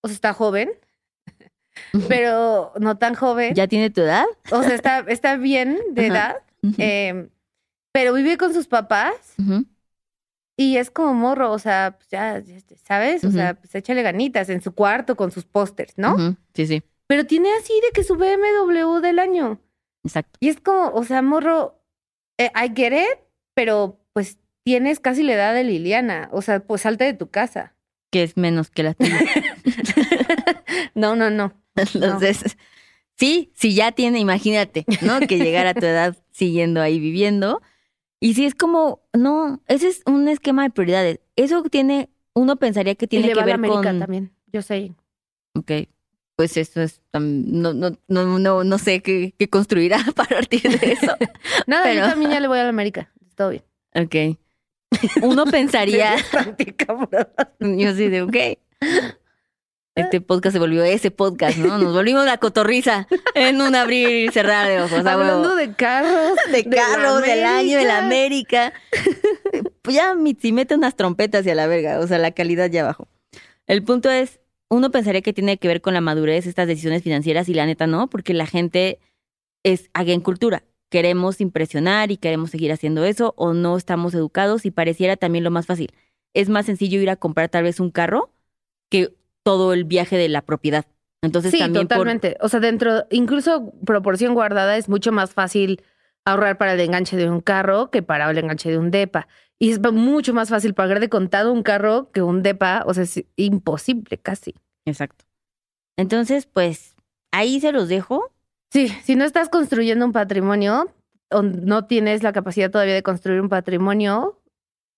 o 0.00 0.08
sea, 0.08 0.14
está 0.16 0.32
joven, 0.32 0.72
pero 2.08 2.72
no 2.80 2.98
tan 2.98 3.14
joven. 3.14 3.54
¿Ya 3.54 3.68
tiene 3.68 3.90
tu 3.90 4.00
edad? 4.00 4.26
O 4.50 4.64
sea, 4.64 4.74
está, 4.74 5.04
está 5.06 5.36
bien 5.36 5.78
de 5.92 6.08
edad, 6.08 6.38
eh, 6.78 7.28
pero 7.92 8.12
vive 8.12 8.36
con 8.38 8.52
sus 8.52 8.66
papás. 8.66 9.36
Y 10.56 10.76
es 10.76 10.90
como 10.90 11.14
morro, 11.14 11.50
o 11.52 11.58
sea, 11.58 11.96
pues 11.98 12.08
ya, 12.10 12.42
¿sabes? 12.86 13.24
O 13.24 13.30
sea, 13.30 13.54
pues 13.54 13.74
échale 13.74 14.02
ganitas 14.02 14.48
en 14.48 14.60
su 14.62 14.72
cuarto 14.74 15.16
con 15.16 15.30
sus 15.30 15.44
pósters, 15.44 15.94
¿no? 15.96 16.36
Sí, 16.54 16.66
sí, 16.66 16.82
Pero 17.06 17.26
tiene 17.26 17.48
así 17.54 17.72
de 17.82 17.90
que 17.92 18.04
su 18.04 18.16
BMW 18.16 19.00
del 19.00 19.18
año. 19.18 19.60
exacto. 20.04 20.38
Y 20.40 20.48
es 20.48 20.60
como, 20.60 20.88
o 20.92 21.04
sea, 21.04 21.22
morro, 21.22 21.80
eh, 22.38 22.50
I 22.54 22.72
get 22.74 22.92
it, 22.92 23.18
pero 23.54 23.98
pues 24.12 24.38
tienes 24.62 25.00
casi 25.00 25.22
la 25.22 25.32
edad 25.34 25.54
de 25.54 25.64
Liliana. 25.64 26.28
O 26.32 26.42
sea, 26.42 26.60
pues 26.60 26.82
salte 26.82 27.04
de 27.04 27.14
tu 27.14 27.30
casa. 27.30 27.74
Que 28.10 28.22
es 28.22 28.36
menos 28.36 28.70
que 28.70 28.82
la 28.82 28.94
tuya. 28.94 29.18
No, 30.94 31.16
no, 31.16 31.30
no. 31.30 31.52
Entonces, 31.76 32.56
sí, 33.16 33.50
si 33.54 33.74
ya 33.74 33.92
tiene, 33.92 34.18
imagínate, 34.18 34.84
¿no? 35.00 35.20
Que 35.20 35.38
llegar 35.38 35.66
a 35.66 35.74
tu 35.74 35.86
edad 35.86 36.16
siguiendo 36.30 36.80
ahí 36.82 36.98
viviendo. 37.00 37.62
Y 38.20 38.34
si 38.34 38.44
es 38.46 38.54
como, 38.54 39.01
no, 39.14 39.60
ese 39.68 39.88
es 39.88 40.02
un 40.06 40.28
esquema 40.28 40.62
de 40.64 40.70
prioridades. 40.70 41.20
Eso 41.36 41.62
tiene, 41.64 42.08
uno 42.34 42.56
pensaría 42.56 42.94
que 42.94 43.04
Y 43.06 43.08
tiene 43.08 43.26
le 43.26 43.32
que 43.32 43.36
va 43.36 43.42
a 43.42 43.46
ver 43.46 43.54
América 43.56 43.82
con. 43.82 43.98
también. 44.00 44.32
Yo 44.52 44.62
sé. 44.62 44.92
Ok. 45.54 45.70
Pues 46.36 46.56
eso 46.56 46.80
es, 46.80 47.02
no, 47.12 47.72
no, 47.74 47.90
no, 48.08 48.38
no, 48.38 48.64
no 48.64 48.78
sé 48.78 49.02
qué, 49.02 49.34
qué 49.38 49.48
construirá 49.48 49.98
a 50.08 50.12
partir 50.12 50.62
de 50.62 50.92
eso. 50.92 51.14
Nada, 51.66 51.84
Pero- 51.84 52.00
yo 52.00 52.06
también 52.10 52.30
ya 52.32 52.40
le 52.40 52.48
voy 52.48 52.58
a 52.58 52.62
la 52.64 52.70
América. 52.70 53.12
Todo 53.36 53.50
bien. 53.50 53.62
Ok. 53.94 54.38
Uno 55.22 55.44
pensaría, 55.46 56.16
yo 57.60 57.88
así 57.90 58.08
de, 58.08 58.22
ok. 58.22 58.36
Este 59.94 60.22
podcast 60.22 60.54
se 60.54 60.58
volvió 60.58 60.82
ese 60.84 61.10
podcast, 61.10 61.58
¿no? 61.58 61.76
Nos 61.76 61.92
volvimos 61.92 62.24
la 62.24 62.38
cotorriza 62.38 63.06
en 63.34 63.60
un 63.60 63.74
abrir 63.74 64.08
y 64.08 64.28
cerrar 64.30 64.66
de 64.66 64.80
ojos. 64.80 65.04
Hablando 65.04 65.54
de 65.54 65.74
carros. 65.74 66.34
de 66.50 66.64
carros 66.64 67.20
del 67.20 67.44
año 67.44 67.76
de 67.78 67.84
la 67.84 67.98
América. 67.98 68.72
Pues 69.82 69.96
ya 69.96 70.14
Mitzi 70.14 70.52
mete 70.52 70.76
unas 70.76 70.96
trompetas 70.96 71.44
y 71.44 71.50
a 71.50 71.54
la 71.54 71.66
verga, 71.66 71.98
o 71.98 72.06
sea, 72.06 72.18
la 72.18 72.30
calidad 72.30 72.70
ya 72.70 72.84
bajó. 72.84 73.08
El 73.66 73.82
punto 73.82 74.10
es, 74.10 74.40
uno 74.70 74.90
pensaría 74.90 75.20
que 75.22 75.32
tiene 75.32 75.58
que 75.58 75.68
ver 75.68 75.82
con 75.82 75.92
la 75.92 76.00
madurez 76.00 76.46
estas 76.46 76.68
decisiones 76.68 77.02
financieras 77.02 77.48
y 77.48 77.54
la 77.54 77.66
neta 77.66 77.86
no, 77.86 78.08
porque 78.08 78.32
la 78.32 78.46
gente 78.46 78.98
es 79.62 79.90
en 79.94 80.20
cultura. 80.20 80.62
Queremos 80.88 81.40
impresionar 81.40 82.10
y 82.12 82.16
queremos 82.16 82.50
seguir 82.50 82.72
haciendo 82.72 83.04
eso 83.04 83.34
o 83.36 83.54
no 83.54 83.76
estamos 83.76 84.14
educados 84.14 84.64
y 84.64 84.70
pareciera 84.70 85.16
también 85.16 85.44
lo 85.44 85.50
más 85.50 85.66
fácil. 85.66 85.92
Es 86.32 86.48
más 86.48 86.64
sencillo 86.64 87.00
ir 87.00 87.10
a 87.10 87.16
comprar 87.16 87.48
tal 87.48 87.64
vez 87.64 87.80
un 87.80 87.90
carro 87.90 88.30
que 88.88 89.14
todo 89.44 89.72
el 89.72 89.84
viaje 89.84 90.16
de 90.16 90.28
la 90.28 90.42
propiedad. 90.42 90.84
Entonces 91.22 91.52
Sí, 91.52 91.58
también 91.58 91.86
por- 91.86 91.96
totalmente. 91.98 92.36
O 92.40 92.48
sea, 92.48 92.60
dentro, 92.60 93.06
incluso 93.10 93.72
proporción 93.86 94.34
guardada, 94.34 94.76
es 94.76 94.88
mucho 94.88 95.12
más 95.12 95.32
fácil 95.34 95.82
ahorrar 96.24 96.58
para 96.58 96.74
el 96.74 96.80
enganche 96.80 97.16
de 97.16 97.28
un 97.30 97.40
carro 97.40 97.90
que 97.90 98.02
para 98.02 98.30
el 98.30 98.38
enganche 98.38 98.70
de 98.70 98.78
un 98.78 98.90
DEPA. 98.90 99.28
Y 99.60 99.70
es 99.70 99.80
mucho 99.80 100.34
más 100.34 100.48
fácil 100.48 100.74
pagar 100.74 100.98
de 100.98 101.08
contado 101.08 101.52
un 101.52 101.62
carro 101.62 102.10
que 102.12 102.22
un 102.22 102.42
DEPA. 102.42 102.82
O 102.86 102.94
sea, 102.94 103.04
es 103.04 103.24
imposible 103.36 104.18
casi. 104.18 104.54
Exacto. 104.84 105.24
Entonces, 105.96 106.46
pues 106.46 106.96
ahí 107.32 107.60
se 107.60 107.70
los 107.72 107.88
dejo. 107.88 108.32
Sí, 108.72 108.88
si 109.04 109.14
no 109.16 109.24
estás 109.24 109.48
construyendo 109.48 110.04
un 110.04 110.12
patrimonio 110.12 110.92
o 111.30 111.42
no 111.42 111.84
tienes 111.86 112.22
la 112.22 112.32
capacidad 112.32 112.70
todavía 112.70 112.94
de 112.94 113.02
construir 113.02 113.40
un 113.40 113.48
patrimonio, 113.48 114.40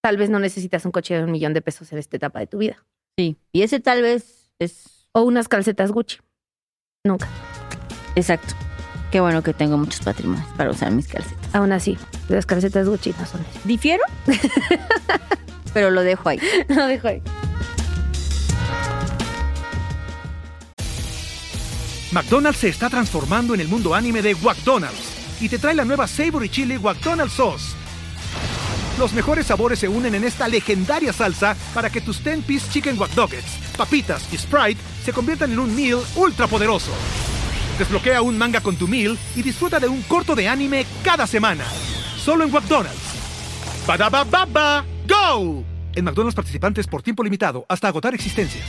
tal 0.02 0.16
vez 0.16 0.30
no 0.30 0.38
necesitas 0.38 0.84
un 0.86 0.92
coche 0.92 1.16
de 1.16 1.24
un 1.24 1.32
millón 1.32 1.52
de 1.54 1.60
pesos 1.62 1.92
en 1.92 1.98
esta 1.98 2.16
etapa 2.16 2.38
de 2.40 2.46
tu 2.46 2.58
vida. 2.58 2.84
Sí. 3.16 3.36
Y 3.52 3.62
ese 3.62 3.80
tal 3.80 4.02
vez 4.02 4.50
es 4.58 5.06
O 5.12 5.22
unas 5.22 5.48
calcetas 5.48 5.92
Gucci. 5.92 6.18
Nunca. 7.04 7.28
exacto. 8.16 8.54
Qué 9.12 9.20
bueno 9.20 9.42
que 9.44 9.52
tengo 9.54 9.76
muchos 9.78 10.00
patrimonios 10.00 10.46
para 10.56 10.70
usar 10.70 10.90
mis 10.90 11.06
calcetas. 11.06 11.54
Aún 11.54 11.70
así, 11.70 11.96
las 12.28 12.46
calcetas 12.46 12.88
Gucci 12.88 13.14
no 13.18 13.26
son 13.26 13.42
eso. 13.42 13.60
Difiero, 13.64 14.02
pero 15.74 15.90
lo 15.90 16.02
dejo 16.02 16.28
ahí. 16.28 16.40
No, 16.68 16.86
dejo 16.88 17.08
ahí. 17.08 17.22
McDonald's 22.12 22.58
se 22.60 22.68
está 22.68 22.88
transformando 22.88 23.54
en 23.54 23.60
el 23.60 23.68
mundo 23.68 23.94
anime 23.94 24.22
de 24.22 24.34
McDonald's 24.36 25.40
y 25.40 25.48
te 25.48 25.58
trae 25.58 25.74
la 25.74 25.84
nueva 25.84 26.06
Savory 26.06 26.48
Chili 26.48 26.78
McDonald's 26.78 27.34
Sauce. 27.34 27.74
Los 28.98 29.12
mejores 29.12 29.46
sabores 29.46 29.80
se 29.80 29.88
unen 29.88 30.14
en 30.14 30.22
esta 30.22 30.46
legendaria 30.46 31.12
salsa 31.12 31.56
para 31.74 31.90
que 31.90 32.00
tus 32.00 32.24
10-piece 32.24 32.70
chicken 32.70 32.98
wack 32.98 33.16
Nuggets, 33.16 33.58
papitas 33.76 34.32
y 34.32 34.38
Sprite 34.38 34.80
se 35.04 35.12
conviertan 35.12 35.52
en 35.52 35.58
un 35.58 35.74
meal 35.74 36.00
ultra 36.14 36.46
poderoso. 36.46 36.92
Desbloquea 37.76 38.22
un 38.22 38.38
manga 38.38 38.60
con 38.60 38.76
tu 38.76 38.86
meal 38.86 39.18
y 39.34 39.42
disfruta 39.42 39.80
de 39.80 39.88
un 39.88 40.02
corto 40.02 40.36
de 40.36 40.48
anime 40.48 40.86
cada 41.02 41.26
semana. 41.26 41.64
Solo 42.16 42.44
en 42.44 42.52
McDonald's. 42.52 43.84
Badaba 43.84 44.22
baba, 44.22 44.84
go! 45.08 45.64
En 45.96 46.04
McDonald's 46.04 46.36
participantes 46.36 46.86
por 46.86 47.02
tiempo 47.02 47.24
limitado 47.24 47.66
hasta 47.68 47.88
agotar 47.88 48.14
existencias. 48.14 48.64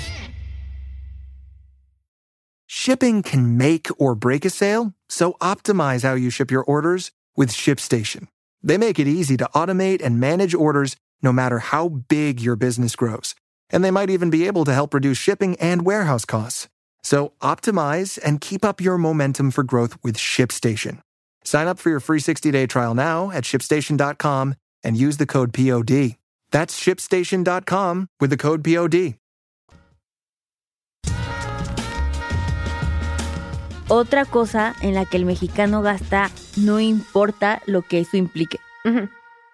Shipping 2.67 3.21
can 3.21 3.57
make 3.57 3.91
or 3.99 4.15
break 4.15 4.43
a 4.43 4.49
sale, 4.49 4.93
so 5.07 5.35
optimize 5.39 6.03
how 6.03 6.15
you 6.15 6.31
ship 6.31 6.51
your 6.51 6.63
orders 6.67 7.11
with 7.35 7.49
ShipStation. 7.51 8.27
They 8.65 8.77
make 8.77 8.99
it 8.99 9.07
easy 9.07 9.37
to 9.37 9.49
automate 9.53 10.03
and 10.03 10.19
manage 10.19 10.53
orders 10.53 10.97
no 11.21 11.31
matter 11.31 11.59
how 11.59 11.87
big 11.87 12.41
your 12.41 12.57
business 12.57 12.95
grows. 12.95 13.35
And 13.69 13.83
they 13.83 13.91
might 13.91 14.09
even 14.09 14.29
be 14.29 14.47
able 14.47 14.65
to 14.65 14.73
help 14.73 14.93
reduce 14.93 15.17
shipping 15.17 15.55
and 15.57 15.85
warehouse 15.85 16.25
costs. 16.25 16.67
So 17.03 17.33
optimize 17.41 18.19
and 18.23 18.41
keep 18.41 18.65
up 18.65 18.81
your 18.81 18.97
momentum 18.97 19.51
for 19.51 19.63
growth 19.63 19.97
with 20.03 20.17
ShipStation. 20.17 20.99
Sign 21.43 21.67
up 21.67 21.77
for 21.77 21.91
your 21.91 21.99
free 21.99 22.19
60-day 22.19 22.65
trial 22.65 22.95
now 22.95 23.29
at 23.31 23.43
shipstation.com 23.43 24.55
and 24.83 24.97
use 24.97 25.17
the 25.17 25.27
code 25.27 25.53
POD. 25.53 26.17
That's 26.51 26.79
shipstation.com 26.79 28.07
with 28.19 28.29
the 28.31 28.37
code 28.37 28.63
POD. 28.63 29.15
Otra 33.87 34.25
cosa 34.25 34.75
en 34.81 34.95
la 34.95 35.05
que 35.05 35.17
el 35.17 35.25
mexicano 35.25 35.81
gasta 35.81 36.31
no 36.57 36.79
importa 36.79 37.61
lo 37.67 37.83
que 37.83 37.99
eso 37.99 38.17
implique. 38.17 38.57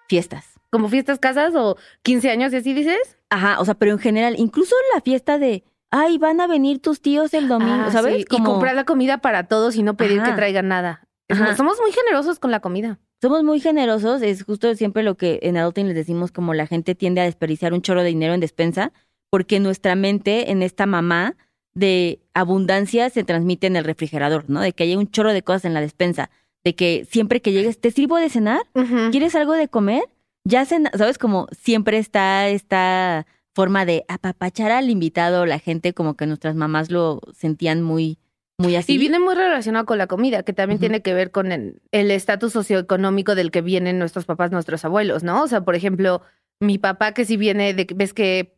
Fiestas. 0.08 0.46
¿Como 0.70 0.88
fiestas 0.88 1.18
casas 1.18 1.54
o 1.54 1.76
15 2.02 2.30
años 2.30 2.52
y 2.52 2.56
así 2.56 2.72
dices? 2.72 3.18
Ajá, 3.28 3.60
o 3.60 3.64
sea, 3.64 3.74
pero 3.74 3.92
en 3.92 3.98
general, 3.98 4.34
incluso 4.38 4.74
la 4.94 5.02
fiesta 5.02 5.38
de, 5.38 5.64
ay, 5.90 6.16
van 6.16 6.40
a 6.40 6.46
venir 6.46 6.80
tus 6.80 7.02
tíos 7.02 7.34
el 7.34 7.46
domingo, 7.48 7.84
Ah, 7.86 7.90
¿sabes? 7.92 8.16
sí, 8.16 8.24
Y 8.30 8.42
comprar 8.42 8.74
la 8.74 8.84
comida 8.84 9.18
para 9.18 9.44
todos 9.48 9.76
y 9.76 9.82
no 9.82 9.96
pedir 9.96 10.20
Ajá. 10.20 10.30
que 10.30 10.36
traigan 10.36 10.68
nada. 10.68 11.06
Ajá. 11.28 11.54
Somos 11.54 11.78
muy 11.80 11.92
generosos 11.92 12.38
con 12.38 12.50
la 12.50 12.60
comida. 12.60 12.98
Somos 13.20 13.42
muy 13.44 13.60
generosos, 13.60 14.22
es 14.22 14.42
justo 14.44 14.74
siempre 14.74 15.02
lo 15.02 15.14
que 15.16 15.40
en 15.42 15.56
Adulting 15.58 15.86
les 15.88 15.94
decimos, 15.94 16.32
como 16.32 16.54
la 16.54 16.66
gente 16.66 16.94
tiende 16.94 17.20
a 17.20 17.24
desperdiciar 17.24 17.72
un 17.74 17.82
chorro 17.82 18.00
de 18.02 18.08
dinero 18.08 18.32
en 18.34 18.40
despensa, 18.40 18.92
porque 19.30 19.60
nuestra 19.60 19.94
mente 19.94 20.50
en 20.50 20.62
esta 20.62 20.86
mamá 20.86 21.36
de 21.74 22.20
abundancia 22.34 23.10
se 23.10 23.24
transmite 23.24 23.66
en 23.66 23.76
el 23.76 23.84
refrigerador, 23.84 24.44
¿no? 24.48 24.60
De 24.60 24.72
que 24.72 24.84
hay 24.84 24.96
un 24.96 25.10
chorro 25.10 25.32
de 25.32 25.42
cosas 25.42 25.64
en 25.64 25.74
la 25.74 25.80
despensa, 25.80 26.30
de 26.64 26.74
que 26.74 27.06
siempre 27.10 27.40
que 27.40 27.52
llegues, 27.52 27.80
¿te 27.80 27.90
sirvo 27.90 28.16
de 28.16 28.28
cenar? 28.28 28.62
¿Quieres 29.10 29.34
algo 29.34 29.54
de 29.54 29.68
comer? 29.68 30.02
Ya 30.44 30.64
cena, 30.64 30.90
¿sabes? 30.94 31.18
Como 31.18 31.48
siempre 31.52 31.98
está 31.98 32.48
esta 32.48 33.26
forma 33.54 33.84
de 33.84 34.04
apapachar 34.08 34.70
al 34.70 34.90
invitado, 34.90 35.46
la 35.46 35.58
gente 35.58 35.92
como 35.92 36.14
que 36.14 36.26
nuestras 36.26 36.54
mamás 36.56 36.90
lo 36.90 37.20
sentían 37.34 37.82
muy, 37.82 38.18
muy 38.58 38.76
así. 38.76 38.94
Y 38.94 38.98
viene 38.98 39.18
muy 39.18 39.34
relacionado 39.34 39.86
con 39.86 39.98
la 39.98 40.06
comida, 40.06 40.42
que 40.42 40.52
también 40.52 40.80
tiene 40.80 41.02
que 41.02 41.14
ver 41.14 41.30
con 41.30 41.52
el 41.52 41.80
el 41.92 42.10
estatus 42.10 42.52
socioeconómico 42.52 43.34
del 43.34 43.50
que 43.50 43.60
vienen 43.60 43.98
nuestros 43.98 44.24
papás, 44.24 44.50
nuestros 44.50 44.84
abuelos, 44.84 45.22
¿no? 45.22 45.42
O 45.42 45.48
sea, 45.48 45.64
por 45.64 45.74
ejemplo, 45.74 46.22
mi 46.60 46.78
papá 46.78 47.12
que 47.12 47.24
si 47.24 47.36
viene 47.36 47.74
de, 47.74 47.86
ves 47.94 48.14
que 48.14 48.56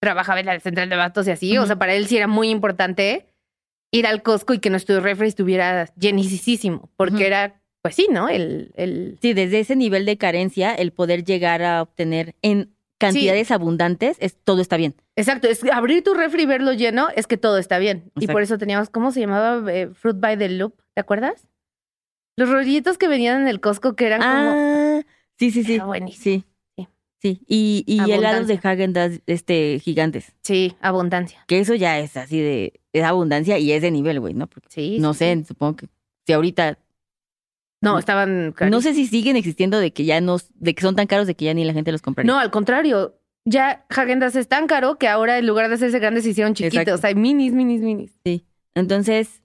trabajaba 0.00 0.40
en 0.40 0.46
la 0.46 0.58
central 0.60 0.88
de 0.88 0.96
bastos 0.96 1.28
y 1.28 1.30
así, 1.30 1.58
o 1.58 1.66
sea, 1.66 1.76
para 1.76 1.94
él 1.94 2.06
sí 2.06 2.16
era 2.16 2.26
muy 2.26 2.48
importante 2.48 3.26
ir 3.92 4.06
al 4.06 4.22
Costco 4.22 4.54
y 4.54 4.58
que 4.58 4.70
nuestro 4.70 5.00
refri 5.00 5.28
estuviera 5.28 5.86
llenísimo, 5.94 6.90
porque 6.96 7.26
era, 7.26 7.60
pues 7.82 7.94
sí, 7.94 8.08
¿no? 8.10 8.28
El, 8.28 8.72
el... 8.76 9.18
Sí, 9.20 9.34
desde 9.34 9.60
ese 9.60 9.76
nivel 9.76 10.06
de 10.06 10.16
carencia, 10.16 10.74
el 10.74 10.92
poder 10.92 11.24
llegar 11.24 11.62
a 11.62 11.82
obtener 11.82 12.34
en 12.42 12.74
cantidades 12.98 13.50
abundantes, 13.50 14.16
es, 14.20 14.36
todo 14.42 14.60
está 14.60 14.76
bien. 14.76 14.94
Exacto, 15.16 15.48
es 15.48 15.64
abrir 15.64 16.04
tu 16.04 16.14
refri 16.14 16.42
y 16.42 16.46
verlo 16.46 16.72
lleno, 16.72 17.08
es 17.14 17.26
que 17.26 17.36
todo 17.36 17.58
está 17.58 17.78
bien. 17.78 18.10
Y 18.18 18.26
por 18.26 18.42
eso 18.42 18.58
teníamos, 18.58 18.90
¿cómo 18.90 19.10
se 19.10 19.20
llamaba? 19.20 19.70
Eh, 19.72 19.88
Fruit 19.92 20.18
by 20.18 20.38
the 20.38 20.48
Loop, 20.48 20.74
¿te 20.94 21.00
acuerdas? 21.00 21.48
Los 22.36 22.48
rollitos 22.48 22.96
que 22.96 23.08
venían 23.08 23.42
en 23.42 23.48
el 23.48 23.60
Costco 23.60 23.96
que 23.96 24.06
eran 24.06 24.20
como... 24.20 24.32
Ah, 24.32 25.02
sí, 25.38 25.50
sí, 25.50 25.64
sí. 25.64 25.74
Era 25.74 25.84
buenísimo. 25.84 26.22
Sí. 26.22 26.44
Sí. 27.20 27.40
Sí. 27.40 27.44
Y, 27.46 27.84
y 27.86 28.10
helados 28.12 28.46
de. 28.46 28.58
Hagen 28.62 28.94
este, 29.26 29.78
gigantes. 29.80 30.32
Sí, 30.42 30.74
abundancia. 30.80 31.44
Que 31.46 31.60
eso 31.60 31.74
ya 31.74 31.98
es 31.98 32.16
así 32.16 32.40
de, 32.40 32.80
es 32.92 33.04
abundancia 33.04 33.58
y 33.58 33.72
es 33.72 33.82
de 33.82 33.90
nivel, 33.90 34.20
güey, 34.20 34.34
¿no? 34.34 34.46
Porque 34.46 34.68
Sí. 34.70 34.98
no 34.98 35.12
sí, 35.12 35.18
sé, 35.20 35.36
sí. 35.36 35.44
supongo 35.44 35.76
que 35.76 35.88
si 36.26 36.32
ahorita, 36.32 36.78
No, 37.82 37.98
estaban 37.98 38.54
no 38.70 38.80
sé 38.80 38.94
si 38.94 39.06
siguen 39.06 39.36
existiendo 39.36 39.78
de 39.78 39.92
que 39.92 40.04
ya 40.04 40.20
no, 40.20 40.38
de 40.54 40.74
que 40.74 40.82
son 40.82 40.96
tan 40.96 41.06
caros 41.06 41.26
de 41.26 41.34
que 41.34 41.44
ya 41.46 41.54
ni 41.54 41.64
la 41.64 41.72
gente 41.72 41.92
los 41.92 42.02
compraría. 42.02 42.30
No, 42.32 42.38
al 42.38 42.50
contrario. 42.50 43.16
Ya 43.46 43.86
Hagendas 43.88 44.36
es 44.36 44.48
tan 44.48 44.66
caro 44.66 44.98
que 44.98 45.08
ahora 45.08 45.38
en 45.38 45.46
lugar 45.46 45.68
de 45.70 45.74
hacerse 45.76 45.98
grandes 45.98 46.24
se 46.24 46.30
hicieron 46.30 46.52
chiquitos. 46.52 46.78
Exacto. 46.78 46.94
O 46.94 46.98
sea, 46.98 47.14
minis, 47.14 47.54
minis, 47.54 47.80
minis. 47.80 48.12
Entonces, 48.74 49.42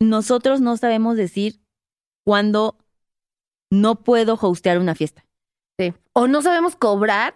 nosotros 0.00 0.60
no 0.60 0.76
sabemos 0.76 1.16
decir 1.16 1.60
cuándo 2.24 2.78
no 3.70 4.02
puedo 4.02 4.36
hostear 4.40 4.78
una 4.78 4.96
fiesta. 4.96 5.24
Sí. 5.80 5.94
O 6.12 6.28
no 6.28 6.42
sabemos 6.42 6.76
cobrar 6.76 7.34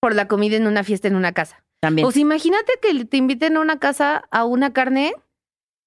por 0.00 0.14
la 0.14 0.28
comida 0.28 0.56
en 0.56 0.66
una 0.66 0.82
fiesta 0.82 1.08
en 1.08 1.16
una 1.16 1.32
casa. 1.32 1.62
También. 1.80 2.10
Sea, 2.10 2.22
imagínate 2.22 2.72
que 2.80 3.04
te 3.04 3.16
inviten 3.16 3.56
a 3.56 3.60
una 3.60 3.78
casa 3.78 4.24
a 4.30 4.44
una 4.44 4.72
carne 4.72 5.14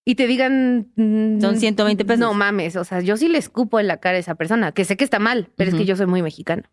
y 0.06 0.16
te 0.16 0.28
digan... 0.28 0.92
mm, 0.96 1.42
Son 1.42 1.58
120 1.58 2.06
pesos. 2.06 2.20
No 2.20 2.34
mames, 2.34 2.76
o 2.76 2.84
sea, 2.84 3.02
yo 3.02 3.18
sí 3.18 3.28
le 3.28 3.38
escupo 3.38 3.80
en 3.80 3.88
la 3.88 3.98
cara 3.98 4.18
a 4.18 4.20
esa 4.20 4.36
persona, 4.36 4.72
que 4.72 4.86
sé 4.86 4.98
que 4.98 5.04
está 5.04 5.20
mal, 5.20 5.50
pero 5.56 5.72
es 5.72 5.76
que 5.76 5.86
yo 5.86 5.96
soy 5.96 6.08
muy 6.08 6.22
mexicana. 6.22 6.70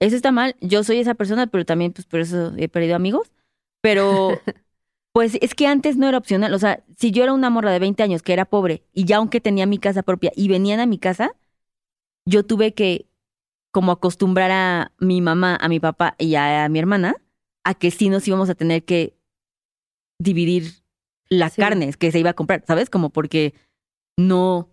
Eso 0.00 0.16
está 0.16 0.32
mal. 0.32 0.56
Yo 0.60 0.84
soy 0.84 0.98
esa 0.98 1.14
persona, 1.14 1.46
pero 1.46 1.64
también, 1.64 1.92
pues, 1.92 2.06
por 2.06 2.20
eso 2.20 2.52
he 2.56 2.68
perdido 2.68 2.96
amigos. 2.96 3.32
Pero, 3.80 4.38
pues, 5.12 5.38
es 5.40 5.54
que 5.54 5.66
antes 5.66 5.96
no 5.96 6.08
era 6.08 6.18
opcional. 6.18 6.52
O 6.54 6.58
sea, 6.58 6.84
si 6.96 7.10
yo 7.10 7.22
era 7.22 7.32
una 7.32 7.50
morra 7.50 7.72
de 7.72 7.78
20 7.78 8.02
años 8.02 8.22
que 8.22 8.32
era 8.32 8.44
pobre 8.44 8.84
y 8.92 9.04
ya 9.04 9.16
aunque 9.16 9.40
tenía 9.40 9.66
mi 9.66 9.78
casa 9.78 10.02
propia 10.02 10.32
y 10.36 10.48
venían 10.48 10.80
a 10.80 10.86
mi 10.86 10.98
casa, 10.98 11.34
yo 12.26 12.44
tuve 12.44 12.74
que 12.74 13.06
como 13.74 13.90
acostumbrar 13.90 14.52
a 14.52 14.92
mi 15.00 15.20
mamá, 15.20 15.58
a 15.60 15.68
mi 15.68 15.80
papá 15.80 16.14
y 16.16 16.36
a, 16.36 16.64
a 16.64 16.68
mi 16.68 16.78
hermana 16.78 17.16
a 17.64 17.74
que 17.74 17.90
sí 17.90 18.08
nos 18.08 18.26
íbamos 18.28 18.48
a 18.48 18.54
tener 18.54 18.84
que 18.84 19.16
dividir 20.20 20.70
las 21.28 21.54
Sí. 21.54 21.60
carnes 21.60 21.96
que 21.96 22.12
se 22.12 22.20
iba 22.20 22.30
a 22.30 22.34
comprar, 22.34 22.62
¿sabes? 22.68 22.88
Como 22.88 23.10
porque 23.10 23.52
no, 24.16 24.70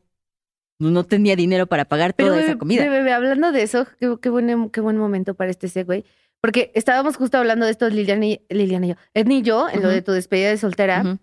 no 0.79 1.03
tenía 1.03 1.35
dinero 1.35 1.65
para 1.65 1.85
pagar 1.85 2.13
Pero, 2.13 2.27
toda 2.29 2.37
bebé, 2.37 2.49
esa 2.51 2.59
comida. 2.59 2.87
bebé, 2.87 3.11
hablando 3.11 3.51
de 3.51 3.63
eso, 3.63 3.87
qué, 3.99 4.15
qué 4.21 4.29
buen, 4.29 4.69
qué 4.69 4.81
buen 4.81 4.97
momento 4.97 5.33
para 5.33 5.49
este 5.49 5.67
segue. 5.67 6.05
Porque 6.41 6.71
estábamos 6.75 7.17
justo 7.17 7.39
hablando 7.39 7.65
de 7.65 7.71
esto, 7.71 7.89
Liliana 7.89 8.25
y, 8.27 8.45
Liliana 8.49 8.85
y 8.85 8.89
yo, 8.89 8.95
Edna 9.15 9.33
y 9.33 9.41
yo, 9.41 9.67
en 9.67 9.81
lo 9.81 9.89
de 9.89 10.03
tu 10.03 10.11
despedida 10.11 10.49
de 10.49 10.57
soltera, 10.57 11.01
Ujú. 11.03 11.17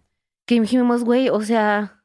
que 0.48 0.60
dijimos, 0.60 1.04
güey, 1.04 1.28
o 1.28 1.40
sea, 1.42 2.02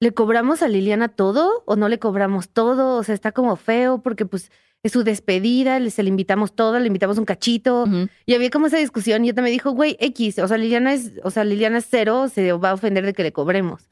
¿le 0.00 0.12
cobramos 0.14 0.62
a 0.62 0.68
Liliana 0.68 1.08
todo 1.08 1.64
o 1.66 1.74
no 1.74 1.88
le 1.88 1.98
cobramos 1.98 2.48
todo? 2.50 2.96
O 2.96 3.02
sea, 3.02 3.14
está 3.14 3.32
como 3.32 3.56
feo 3.56 4.02
porque 4.02 4.24
pues 4.24 4.52
es 4.86 4.92
su 4.92 5.04
despedida, 5.04 5.78
le, 5.78 5.90
se 5.90 6.02
le 6.02 6.08
invitamos 6.08 6.54
todo, 6.54 6.78
le 6.78 6.86
invitamos 6.86 7.18
un 7.18 7.24
cachito. 7.24 7.82
Ujú. 7.84 8.08
Y 8.26 8.34
había 8.34 8.50
como 8.50 8.66
esa 8.66 8.76
discusión 8.78 9.24
y 9.24 9.30
ella 9.30 9.42
me 9.42 9.50
dijo, 9.50 9.70
güey, 9.72 9.96
X, 10.00 10.38
o 10.38 10.48
sea, 10.48 10.56
Liliana 10.58 10.92
es, 10.94 11.12
o 11.22 11.30
sea, 11.30 11.44
Liliana 11.44 11.78
es 11.78 11.86
cero, 11.90 12.28
se 12.28 12.52
va 12.52 12.70
a 12.70 12.74
ofender 12.74 13.04
de 13.06 13.12
que 13.12 13.22
le 13.22 13.32
cobremos. 13.32 13.86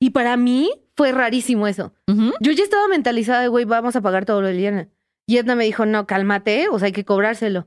Y 0.00 0.10
para 0.10 0.36
mí 0.36 0.70
fue 0.96 1.12
rarísimo 1.12 1.66
eso. 1.66 1.92
Yo 2.40 2.52
ya 2.52 2.64
estaba 2.64 2.88
mentalizada 2.88 3.40
de, 3.42 3.48
güey, 3.48 3.64
vamos 3.64 3.94
a 3.96 4.00
pagar 4.00 4.24
todo 4.24 4.40
lo 4.40 4.48
de 4.48 4.54
Liliana. 4.54 4.88
Y 5.26 5.36
Edna 5.38 5.54
me 5.54 5.64
dijo, 5.64 5.86
no, 5.86 6.06
cálmate, 6.06 6.68
o 6.68 6.78
sea, 6.78 6.86
hay 6.86 6.92
que 6.92 7.04
cobrárselo. 7.04 7.66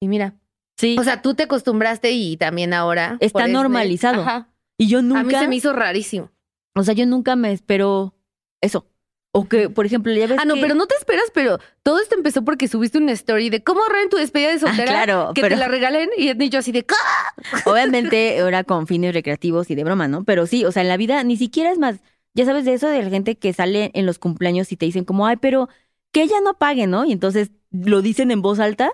Y 0.00 0.08
mira, 0.08 0.34
Sí. 0.76 0.96
o 0.98 1.04
sea, 1.04 1.22
tú 1.22 1.34
te 1.34 1.44
acostumbraste 1.44 2.10
y 2.12 2.36
también 2.36 2.72
ahora. 2.74 3.16
Está 3.20 3.46
normalizado. 3.46 4.22
Ajá. 4.22 4.48
y 4.76 4.88
yo 4.88 5.02
nunca, 5.02 5.20
A 5.20 5.22
mí 5.24 5.32
se 5.34 5.46
me 5.48 5.54
hizo 5.56 5.72
rarísimo. 5.72 6.30
o 6.74 6.82
sea, 6.82 6.94
yo 6.94 7.06
nunca 7.06 7.36
me 7.36 7.52
espero 7.52 8.16
eso. 8.60 8.86
O 9.36 9.48
que, 9.48 9.68
por 9.68 9.84
ejemplo, 9.84 10.12
ya 10.12 10.28
ves 10.28 10.38
Ah, 10.40 10.44
no, 10.44 10.54
que- 10.54 10.60
pero 10.60 10.74
no 10.76 10.86
te 10.86 10.94
esperas, 10.94 11.24
pero 11.34 11.58
todo 11.82 12.00
esto 12.00 12.14
empezó 12.14 12.44
porque 12.44 12.68
subiste 12.68 12.98
una 12.98 13.10
story 13.12 13.50
de 13.50 13.64
cómo 13.64 13.82
ahorrar 13.82 14.02
en 14.04 14.08
tu 14.08 14.16
despedida 14.16 14.48
de 14.50 14.54
Ah, 14.54 14.58
soltera. 14.60 14.84
claro, 14.92 15.32
Que 15.34 15.40
pero 15.42 15.56
te 15.56 15.60
la 15.60 15.66
regalen 15.66 16.08
y 16.16 16.28
Edna 16.28 16.44
y 16.44 16.50
yo 16.50 16.60
así 16.60 16.70
de, 16.70 16.86
obviamente 17.66 18.36
era 18.36 18.62
con 18.64 18.86
fines 18.86 19.12
recreativos 19.12 19.70
y 19.70 19.74
de 19.74 19.84
broma, 19.84 20.06
¿no? 20.08 20.22
Pero 20.24 20.46
sí, 20.46 20.64
o 20.64 20.72
sea, 20.72 20.82
en 20.82 20.88
la 20.88 20.96
vida 20.96 21.22
ni 21.24 21.36
siquiera 21.36 21.72
es 21.72 21.78
más, 21.78 21.96
ya 22.34 22.44
sabes 22.44 22.64
de 22.64 22.74
eso 22.74 22.88
de 22.88 23.02
la 23.02 23.10
gente 23.10 23.36
que 23.36 23.52
sale 23.52 23.90
en 23.94 24.06
los 24.06 24.18
cumpleaños 24.18 24.70
y 24.72 24.76
te 24.76 24.86
dicen 24.86 25.04
como, 25.04 25.26
ay, 25.26 25.36
pero 25.36 25.68
que 26.12 26.22
ella 26.22 26.40
no 26.42 26.54
pague, 26.56 26.86
¿no? 26.86 27.04
Y 27.04 27.12
entonces 27.12 27.50
lo 27.72 28.02
dicen 28.02 28.30
en 28.30 28.40
voz 28.40 28.60
alta. 28.60 28.92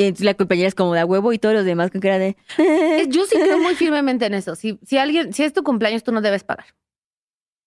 Y 0.00 0.04
entonces 0.04 0.24
la 0.26 0.34
compañera 0.34 0.68
es 0.68 0.76
como 0.76 0.94
de 0.94 1.00
a 1.00 1.06
huevo 1.06 1.32
y 1.32 1.40
todos 1.40 1.56
los 1.56 1.64
demás 1.64 1.90
con 1.90 2.00
cara 2.00 2.20
de... 2.20 2.36
Eh, 2.58 3.06
Yo 3.08 3.26
sí 3.26 3.34
creo 3.36 3.58
muy 3.58 3.74
firmemente 3.74 4.26
en 4.26 4.34
eso. 4.34 4.54
Si, 4.54 4.78
si 4.86 4.98
alguien, 4.98 5.32
si 5.32 5.42
es 5.42 5.52
tu 5.52 5.64
cumpleaños, 5.64 6.04
tú 6.04 6.12
no 6.12 6.20
debes 6.20 6.44
pagar. 6.44 6.66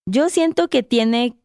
Yo 0.05 0.29
siento 0.29 0.69
que 0.69 0.81
tiene, 0.83 1.35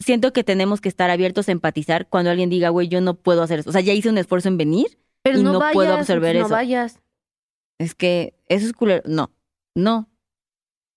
siento 0.00 0.32
que 0.32 0.42
tenemos 0.42 0.80
que 0.80 0.88
estar 0.88 1.10
abiertos 1.10 1.48
a 1.48 1.52
empatizar 1.52 2.08
cuando 2.08 2.30
alguien 2.30 2.50
diga, 2.50 2.70
güey, 2.70 2.88
yo 2.88 3.00
no 3.00 3.14
puedo 3.14 3.42
hacer 3.42 3.60
eso. 3.60 3.70
O 3.70 3.72
sea, 3.72 3.82
ya 3.82 3.92
hice 3.92 4.08
un 4.08 4.18
esfuerzo 4.18 4.48
en 4.48 4.56
venir 4.56 4.98
Pero 5.22 5.38
Y 5.38 5.42
no, 5.42 5.52
no 5.52 5.58
vayas, 5.60 5.74
puedo 5.74 5.94
absorber 5.94 6.36
no 6.36 6.46
eso. 6.46 6.50
vayas. 6.54 6.98
Es 7.78 7.94
que 7.94 8.34
eso 8.48 8.66
es 8.66 8.72
culero. 8.72 9.02
No, 9.06 9.30
no. 9.74 10.08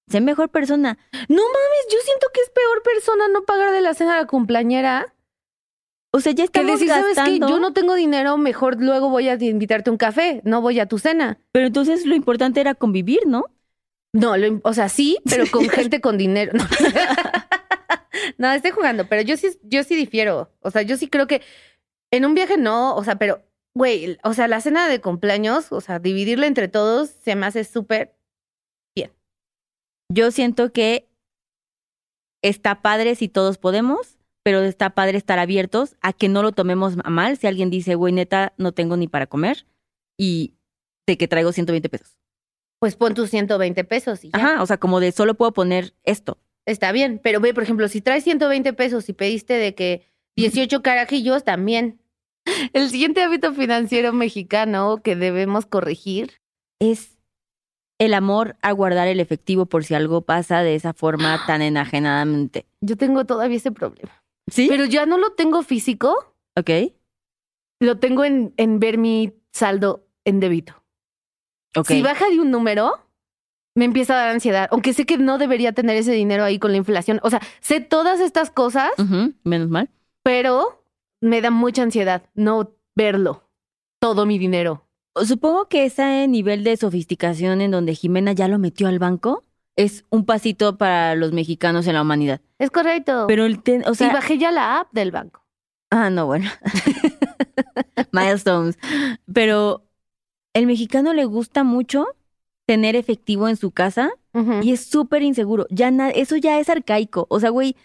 Sé 0.09 0.19
mejor 0.21 0.49
persona. 0.49 0.97
No 1.11 1.41
mames, 1.41 1.85
yo 1.91 1.97
siento 2.03 2.27
que 2.33 2.41
es 2.41 2.49
peor 2.49 2.81
persona 2.83 3.27
no 3.31 3.43
pagar 3.43 3.71
de 3.71 3.81
la 3.81 3.93
cena 3.93 4.15
de 4.15 4.21
la 4.21 4.27
cumpleañera 4.27 5.13
O 6.11 6.19
sea, 6.19 6.33
ya 6.33 6.47
que 6.47 6.59
estamos 6.59 6.79
decir, 6.79 6.89
¿sabes 6.89 7.15
qué? 7.15 7.21
gastando. 7.21 7.47
Yo 7.49 7.59
no 7.59 7.71
tengo 7.73 7.95
dinero, 7.95 8.37
mejor 8.37 8.81
luego 8.81 9.09
voy 9.09 9.29
a 9.29 9.35
invitarte 9.35 9.89
a 9.89 9.93
un 9.93 9.97
café, 9.97 10.41
no 10.43 10.61
voy 10.61 10.79
a 10.79 10.87
tu 10.87 10.99
cena. 10.99 11.39
Pero 11.53 11.67
entonces 11.67 12.05
lo 12.05 12.15
importante 12.15 12.59
era 12.59 12.75
convivir, 12.75 13.21
¿no? 13.27 13.45
No, 14.13 14.37
lo 14.37 14.59
o 14.63 14.73
sea, 14.73 14.89
sí, 14.89 15.17
pero 15.29 15.45
con 15.51 15.69
gente 15.69 16.01
con 16.01 16.17
dinero. 16.17 16.51
No. 16.53 16.63
no, 18.37 18.51
estoy 18.51 18.71
jugando, 18.71 19.07
pero 19.07 19.21
yo 19.21 19.37
sí, 19.37 19.49
yo 19.63 19.83
sí 19.83 19.95
difiero. 19.95 20.51
O 20.61 20.71
sea, 20.71 20.81
yo 20.81 20.97
sí 20.97 21.07
creo 21.07 21.27
que 21.27 21.41
en 22.11 22.25
un 22.25 22.33
viaje 22.33 22.57
no, 22.57 22.95
o 22.95 23.03
sea, 23.03 23.15
pero, 23.17 23.43
güey, 23.75 24.17
o 24.23 24.33
sea, 24.33 24.47
la 24.47 24.61
cena 24.61 24.87
de 24.87 25.01
cumpleaños, 25.01 25.71
o 25.71 25.81
sea, 25.81 25.99
dividirla 25.99 26.47
entre 26.47 26.67
todos 26.67 27.09
se 27.09 27.35
me 27.35 27.45
hace 27.45 27.63
súper. 27.63 28.15
Yo 30.13 30.29
siento 30.29 30.71
que 30.71 31.09
está 32.43 32.83
padre 32.83 33.15
si 33.15 33.29
todos 33.29 33.57
podemos, 33.57 34.19
pero 34.43 34.61
está 34.61 34.91
padre 34.91 35.17
estar 35.17 35.39
abiertos 35.39 35.95
a 36.01 36.13
que 36.13 36.29
no 36.29 36.43
lo 36.43 36.51
tomemos 36.51 36.95
a 37.03 37.09
mal. 37.09 37.37
Si 37.37 37.47
alguien 37.47 37.71
dice, 37.71 37.95
güey, 37.95 38.13
neta, 38.13 38.53
no 38.57 38.73
tengo 38.73 38.95
ni 38.95 39.07
para 39.07 39.25
comer 39.25 39.65
y 40.17 40.53
de 41.07 41.17
que 41.17 41.27
traigo 41.27 41.51
120 41.51 41.89
pesos. 41.89 42.17
Pues 42.79 42.95
pon 42.95 43.13
tus 43.13 43.31
120 43.31 43.83
pesos 43.85 44.23
y 44.23 44.29
ya. 44.29 44.37
Ajá, 44.37 44.61
o 44.61 44.65
sea, 44.67 44.77
como 44.77 44.99
de 44.99 45.11
solo 45.11 45.33
puedo 45.33 45.51
poner 45.53 45.95
esto. 46.03 46.37
Está 46.65 46.91
bien. 46.91 47.19
Pero 47.23 47.39
ve, 47.39 47.54
por 47.54 47.63
ejemplo, 47.63 47.88
si 47.88 48.02
traes 48.02 48.23
120 48.23 48.73
pesos 48.73 49.10
y 49.10 49.13
pediste 49.13 49.54
de 49.54 49.76
que 49.76 50.06
18 50.36 50.82
carajillos, 50.82 51.43
también. 51.43 51.99
El 52.73 52.89
siguiente 52.89 53.21
hábito 53.23 53.54
financiero 53.54 54.12
mexicano 54.12 55.02
que 55.02 55.15
debemos 55.15 55.65
corregir. 55.65 56.41
Es 56.80 57.17
el 57.99 58.13
amor 58.13 58.58
a 58.62 58.71
guardar 58.71 59.08
el 59.08 59.19
efectivo 59.19 59.65
por 59.65 59.86
si 59.86 59.93
algo 59.93 60.21
pasa 60.21 60.62
de 60.62 60.76
esa 60.76 60.93
forma 60.93 61.41
tan 61.47 61.62
enajenadamente. 61.62 62.65
Yo 62.82 62.97
tengo 62.97 63.26
todavía 63.26 63.58
ese 63.58 63.71
problema. 63.71 64.23
¿Sí? 64.52 64.67
Pero 64.69 64.86
ya 64.86 65.06
no 65.06 65.17
lo 65.17 65.32
tengo 65.32 65.63
físico, 65.63 66.36
ok. 66.58 66.69
lo 67.80 67.97
tengo 67.99 68.26
en, 68.26 68.54
en 68.58 68.80
ver 68.80 68.97
mi 68.97 69.32
saldo 69.54 70.06
en 70.26 70.41
débito. 70.41 70.84
Ok. 71.78 71.88
Si 71.88 72.02
baja 72.02 72.28
de 72.30 72.41
un 72.41 72.52
número, 72.52 72.99
me 73.75 73.86
empieza 73.86 74.13
a 74.13 74.17
dar 74.17 74.29
ansiedad. 74.29 74.67
Aunque 74.71 74.93
sé 74.93 75.05
que 75.05 75.17
no 75.17 75.38
debería 75.38 75.73
tener 75.73 75.95
ese 75.97 76.12
dinero 76.12 76.43
ahí 76.43 76.59
con 76.59 76.71
la 76.71 76.77
inflación. 76.77 77.19
O 77.23 77.29
sea, 77.29 77.41
sé 77.62 77.79
todas 77.81 78.19
estas 78.19 78.49
cosas, 78.51 78.91
Menos 79.43 79.69
mal. 79.69 79.89
pero 80.23 80.83
me 81.21 81.41
da 81.41 81.49
mucha 81.51 81.81
ansiedad 81.83 82.23
no 82.36 82.71
verlo. 82.95 83.49
Todo 83.99 84.25
mi 84.25 84.38
dinero. 84.38 84.86
Supongo 85.15 85.67
que 85.69 85.86
ese 85.86 86.27
nivel 86.27 86.63
de 86.63 86.75
sofisticación 86.77 87.62
en 87.62 87.71
donde 87.71 87.93
Jimena 87.95 88.33
ya 88.33 88.47
lo 88.47 88.57
metió 88.59 88.88
al 88.88 88.99
banco 88.99 89.43
es 89.75 90.05
un 90.09 90.25
pasito 90.25 90.77
para 90.77 91.15
los 91.15 91.31
mexicanos 91.33 91.88
en 91.88 91.93
la 91.93 92.01
humanidad. 92.01 92.41
Es 92.59 92.69
correcto. 92.69 93.25
Pero 93.27 93.45
el 93.45 93.62
ten- 93.63 93.83
o 93.88 93.91
y 93.91 93.95
sea, 93.95 94.12
bajé 94.13 94.38
ya 94.38 94.51
la 94.51 94.79
app 94.81 94.91
del 94.91 95.12
banco. 95.12 95.43
ah, 95.91 96.09
no, 96.09 96.25
bueno. 96.27 96.49
Milestones. 98.12 98.77
Pero 99.31 99.86
el 100.53 100.67
mexicano 100.67 101.13
le 101.13 101.25
gusta 101.25 101.63
mucho 101.63 102.07
tener 102.65 102.95
efectivo 102.95 103.47
en 103.47 103.56
su 103.58 103.71
casa 103.71 104.12
y 104.63 104.71
es 104.71 104.86
súper 104.86 105.21
inseguro. 105.21 105.67
Ya 105.69 105.91
na- 105.91 106.10
eso 106.10 106.36
ya 106.38 106.60
es 106.60 106.67
arcaico. 106.69 107.28
O 107.30 107.39
sea, 107.39 107.49
güey, 107.52 107.76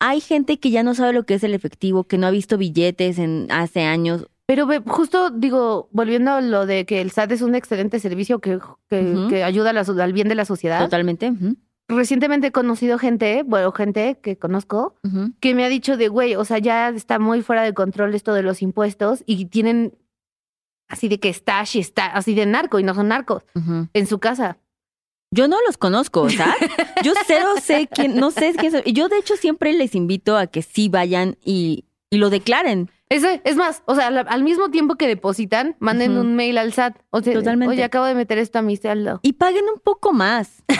hay 0.00 0.20
gente 0.20 0.58
que 0.58 0.70
ya 0.70 0.82
no 0.82 0.94
sabe 0.94 1.12
lo 1.12 1.24
que 1.24 1.34
es 1.34 1.44
el 1.44 1.54
efectivo, 1.54 2.04
que 2.04 2.18
no 2.18 2.26
ha 2.26 2.30
visto 2.30 2.58
billetes 2.58 3.18
en 3.18 3.46
hace 3.50 3.82
años. 3.82 4.26
Pero 4.46 4.66
justo 4.86 5.30
digo, 5.30 5.88
volviendo 5.92 6.32
a 6.32 6.40
lo 6.40 6.66
de 6.66 6.86
que 6.86 7.00
el 7.00 7.12
SAT 7.12 7.32
es 7.32 7.42
un 7.42 7.54
excelente 7.54 8.00
servicio 8.00 8.40
que, 8.40 8.58
que, 8.88 9.44
ayuda 9.44 9.70
a 9.70 9.72
la 9.72 9.82
al 9.82 10.12
bien 10.12 10.28
de 10.28 10.34
la 10.34 10.44
sociedad. 10.44 10.80
Totalmente. 10.80 11.32
Recientemente 11.86 12.48
he 12.48 12.52
conocido 12.52 12.98
gente, 12.98 13.44
bueno, 13.44 13.70
gente 13.72 14.18
que 14.20 14.36
conozco, 14.36 14.96
que 15.40 15.54
me 15.54 15.64
ha 15.64 15.68
dicho 15.68 15.96
de, 15.96 16.08
güey, 16.08 16.34
o 16.34 16.44
sea, 16.44 16.58
ya 16.58 16.88
está 16.88 17.18
muy 17.18 17.42
fuera 17.42 17.62
de 17.62 17.74
control 17.74 18.14
esto 18.14 18.32
de 18.34 18.42
los 18.42 18.62
impuestos 18.62 19.22
y 19.26 19.46
tienen 19.46 19.94
así 20.90 21.08
de 21.08 21.18
que 21.18 21.32
stash 21.32 21.76
y 21.76 21.80
está 21.80 22.06
así 22.06 22.34
de 22.34 22.46
narco 22.46 22.78
y 22.78 22.82
no 22.82 22.94
son 22.94 23.08
narcos 23.08 23.44
en 23.94 24.06
su 24.06 24.18
casa. 24.18 24.58
Yo 25.32 25.46
no 25.46 25.58
los 25.64 25.78
conozco, 25.78 26.28
¿sabes? 26.28 26.56
Yo 27.04 27.12
cero 27.26 27.50
sé 27.62 27.88
quién, 27.92 28.16
no 28.16 28.32
sé 28.32 28.52
quién 28.58 28.72
son. 28.72 28.82
Y 28.84 28.92
Yo, 28.92 29.08
de 29.08 29.18
hecho, 29.18 29.36
siempre 29.36 29.72
les 29.72 29.94
invito 29.94 30.36
a 30.36 30.48
que 30.48 30.60
sí 30.60 30.88
vayan 30.88 31.36
y, 31.44 31.84
y 32.10 32.18
lo 32.18 32.30
declaren. 32.30 32.90
Ese, 33.08 33.40
es 33.44 33.56
más, 33.56 33.82
o 33.86 33.94
sea, 33.94 34.08
al, 34.08 34.26
al 34.28 34.42
mismo 34.44 34.70
tiempo 34.70 34.94
que 34.96 35.08
depositan, 35.08 35.76
manden 35.80 36.16
un 36.16 36.36
mail 36.36 36.58
al 36.58 36.72
SAT. 36.72 36.96
O 37.10 37.20
sea, 37.22 37.32
Totalmente. 37.32 37.72
oye, 37.72 37.82
acabo 37.84 38.06
de 38.06 38.14
meter 38.14 38.38
esto 38.38 38.58
a 38.58 38.62
mi 38.62 38.76
saldo. 38.76 39.18
Y 39.22 39.32
paguen 39.34 39.64
un 39.72 39.80
poco 39.80 40.12
más. 40.12 40.62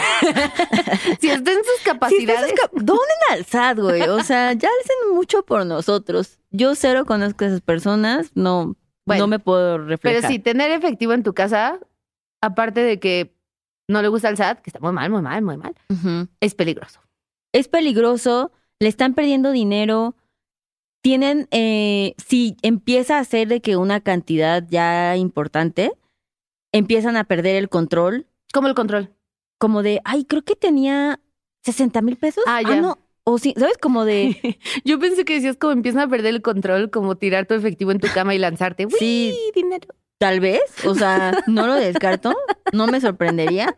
Si 1.19 1.29
está 1.29 1.51
en 1.51 1.57
sus 1.57 1.83
capacidades, 1.83 2.53
donen 2.73 3.01
al 3.31 3.45
SAT, 3.45 3.79
güey. 3.79 4.01
O 4.03 4.23
sea, 4.23 4.53
ya 4.53 4.69
hacen 4.81 5.15
mucho 5.15 5.43
por 5.43 5.65
nosotros. 5.65 6.39
Yo 6.51 6.75
cero 6.75 7.05
conozco 7.05 7.43
a 7.43 7.47
esas 7.47 7.61
personas, 7.61 8.31
no, 8.35 8.75
Bueno, 9.05 9.23
no 9.23 9.27
me 9.27 9.39
puedo 9.39 9.77
reflejar. 9.77 10.21
pero 10.21 10.27
sí, 10.27 10.39
tener 10.39 10.71
efectivo 10.71 11.13
en 11.13 11.23
tu 11.23 11.33
casa, 11.33 11.79
aparte 12.41 12.81
de 12.81 12.99
que 12.99 13.35
no 13.87 14.01
le 14.01 14.07
gusta 14.07 14.29
el 14.29 14.37
SAT, 14.37 14.61
que 14.61 14.69
está 14.69 14.79
muy 14.79 14.91
mal, 14.93 15.09
muy 15.09 15.21
mal, 15.21 15.41
muy 15.41 15.57
mal, 15.57 15.75
es 16.39 16.55
peligroso. 16.55 17.01
Es 17.53 17.67
peligroso, 17.67 18.51
le 18.79 18.87
están 18.87 19.13
perdiendo 19.13 19.51
dinero. 19.51 20.15
Tienen, 21.03 21.47
eh, 21.51 22.13
si 22.17 22.55
empieza 22.61 23.17
a 23.17 23.23
ser 23.25 23.47
de 23.47 23.59
que 23.61 23.75
una 23.75 24.01
cantidad 24.01 24.63
ya 24.69 25.17
importante, 25.17 25.91
empiezan 26.71 27.17
a 27.17 27.23
perder 27.23 27.55
el 27.55 27.69
control 27.69 28.27
Como 28.53 28.67
el 28.67 28.75
control. 28.75 29.11
como 29.57 29.81
de, 29.83 29.99
ay, 30.05 30.25
creo 30.25 30.43
que 30.43 30.55
tenía 30.55 31.19
60 31.63 32.01
mil 32.01 32.17
pesos. 32.17 32.43
Ah, 32.47 32.61
ya. 32.61 32.79
no. 32.81 32.97
O 33.23 33.37
sí, 33.37 33.53
¿sabes? 33.57 33.77
Como 33.77 34.03
de, 34.05 34.59
Yo 34.85 34.99
pensé 34.99 35.25
que 35.25 35.35
decías 35.35 35.57
como 35.57 35.73
empiezan 35.73 36.01
a 36.01 36.07
perder 36.07 36.33
el 36.33 36.41
control, 36.41 36.89
como 36.89 37.15
tirar 37.17 37.45
tu 37.45 37.53
efectivo 37.53 37.91
en 37.91 37.99
tu 37.99 38.07
cama 38.13 38.33
y 38.35 38.39
lanzarte. 38.39 38.85
¡Uy, 38.85 38.93
Sí. 38.97 39.37
dinero! 39.55 39.87
tal 40.17 40.39
vez, 40.39 40.61
o 40.85 40.93
sea, 40.93 41.31
no 41.47 41.65
lo 41.65 41.73
descarto, 41.73 42.35
no 42.73 42.85
me 42.85 43.01
sorprendería, 43.01 43.75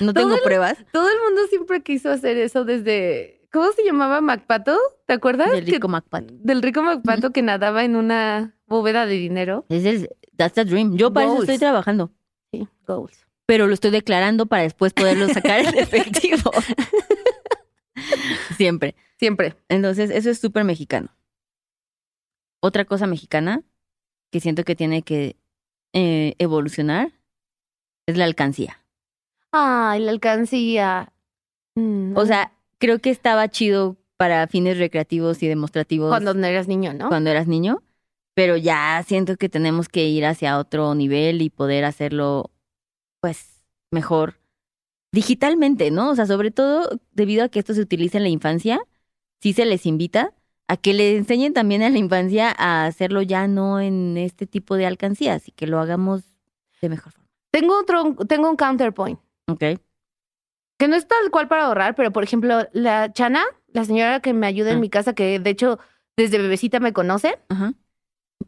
no 0.00 0.12
tengo 0.12 0.28
Todo 0.28 0.36
el- 0.36 0.42
pruebas. 0.42 0.76
Todo 0.92 1.08
el 1.08 1.16
mundo 1.26 1.40
siempre 1.48 1.82
quiso 1.82 2.10
hacer 2.10 2.36
eso 2.36 2.64
desde. 2.66 3.40
¿Cómo 3.50 3.72
se 3.72 3.82
llamaba 3.84 4.20
Macpato? 4.20 4.78
¿Te 5.06 5.14
acuerdas? 5.14 5.50
Del 5.50 5.64
Que- 5.64 5.72
rico 5.72 5.88
MacPato. 5.88 6.34
del 6.38 6.60
rico 6.62 6.82
Macpato 6.82 7.30
que 7.30 7.40
nadaba 7.42 7.82
en 7.84 7.96
una 7.96 8.54
bóveda 8.66 9.06
de 9.06 9.14
dinero. 9.14 9.64
Es 9.70 9.84
el, 9.86 10.10
that's 10.36 10.54
the 10.54 10.64
dream. 10.66 10.96
Yo 10.98 11.12
para 11.12 11.26
eso 11.32 11.40
estoy 11.40 11.56
trabajando, 11.58 12.12
Sí, 12.52 12.68
goals. 12.86 13.26
pero 13.46 13.66
lo 13.66 13.72
estoy 13.74 13.90
declarando 13.90 14.44
para 14.46 14.62
después 14.64 14.92
poderlo 14.92 15.28
sacar 15.30 15.60
en 15.64 15.78
efectivo. 15.78 16.50
Siempre. 18.56 18.94
Siempre. 19.18 19.56
Entonces, 19.68 20.10
eso 20.10 20.30
es 20.30 20.38
súper 20.38 20.64
mexicano. 20.64 21.08
Otra 22.62 22.84
cosa 22.84 23.06
mexicana 23.06 23.62
que 24.30 24.40
siento 24.40 24.64
que 24.64 24.76
tiene 24.76 25.02
que 25.02 25.36
eh, 25.92 26.34
evolucionar 26.38 27.12
es 28.06 28.16
la 28.16 28.24
alcancía. 28.24 28.82
Ay, 29.52 30.00
la 30.00 30.12
alcancía. 30.12 31.12
Mm, 31.74 32.16
O 32.16 32.26
sea, 32.26 32.52
creo 32.78 32.98
que 33.00 33.10
estaba 33.10 33.48
chido 33.48 33.96
para 34.16 34.46
fines 34.46 34.78
recreativos 34.78 35.42
y 35.42 35.48
demostrativos 35.48 36.10
cuando 36.10 36.34
no 36.34 36.46
eras 36.46 36.68
niño, 36.68 36.92
¿no? 36.92 37.08
cuando 37.08 37.30
eras 37.30 37.46
niño, 37.46 37.82
pero 38.34 38.56
ya 38.56 39.02
siento 39.06 39.36
que 39.36 39.48
tenemos 39.48 39.88
que 39.88 40.06
ir 40.08 40.26
hacia 40.26 40.58
otro 40.58 40.94
nivel 40.94 41.40
y 41.42 41.50
poder 41.50 41.84
hacerlo, 41.84 42.50
pues, 43.20 43.62
mejor 43.90 44.39
digitalmente, 45.12 45.90
¿no? 45.90 46.10
O 46.10 46.14
sea, 46.14 46.26
sobre 46.26 46.50
todo 46.50 47.00
debido 47.12 47.44
a 47.44 47.48
que 47.48 47.58
esto 47.58 47.74
se 47.74 47.80
utiliza 47.80 48.18
en 48.18 48.24
la 48.24 48.28
infancia, 48.30 48.80
sí 49.40 49.52
se 49.52 49.64
les 49.66 49.86
invita 49.86 50.32
a 50.68 50.76
que 50.76 50.94
le 50.94 51.16
enseñen 51.16 51.52
también 51.52 51.82
a 51.82 51.90
la 51.90 51.98
infancia 51.98 52.54
a 52.56 52.86
hacerlo 52.86 53.22
ya 53.22 53.48
no 53.48 53.80
en 53.80 54.16
este 54.16 54.46
tipo 54.46 54.76
de 54.76 54.86
alcancías 54.86 55.48
y 55.48 55.52
que 55.52 55.66
lo 55.66 55.80
hagamos 55.80 56.22
de 56.80 56.88
mejor 56.88 57.12
forma. 57.12 57.28
Tengo 57.50 57.78
otro, 57.78 58.14
tengo 58.28 58.48
un 58.48 58.56
counterpoint. 58.56 59.18
¿Ok? 59.48 59.64
Que 60.78 60.88
no 60.88 60.94
es 60.94 61.06
tal 61.08 61.30
cual 61.32 61.48
para 61.48 61.66
ahorrar, 61.66 61.94
pero 61.96 62.12
por 62.12 62.22
ejemplo, 62.22 62.68
la 62.72 63.12
Chana, 63.12 63.42
la 63.72 63.84
señora 63.84 64.20
que 64.20 64.32
me 64.32 64.46
ayuda 64.46 64.70
en 64.70 64.76
Ah. 64.78 64.80
mi 64.80 64.88
casa, 64.88 65.12
que 65.14 65.38
de 65.40 65.50
hecho 65.50 65.78
desde 66.16 66.38
bebecita 66.38 66.78
me 66.80 66.92
conoce, 66.92 67.38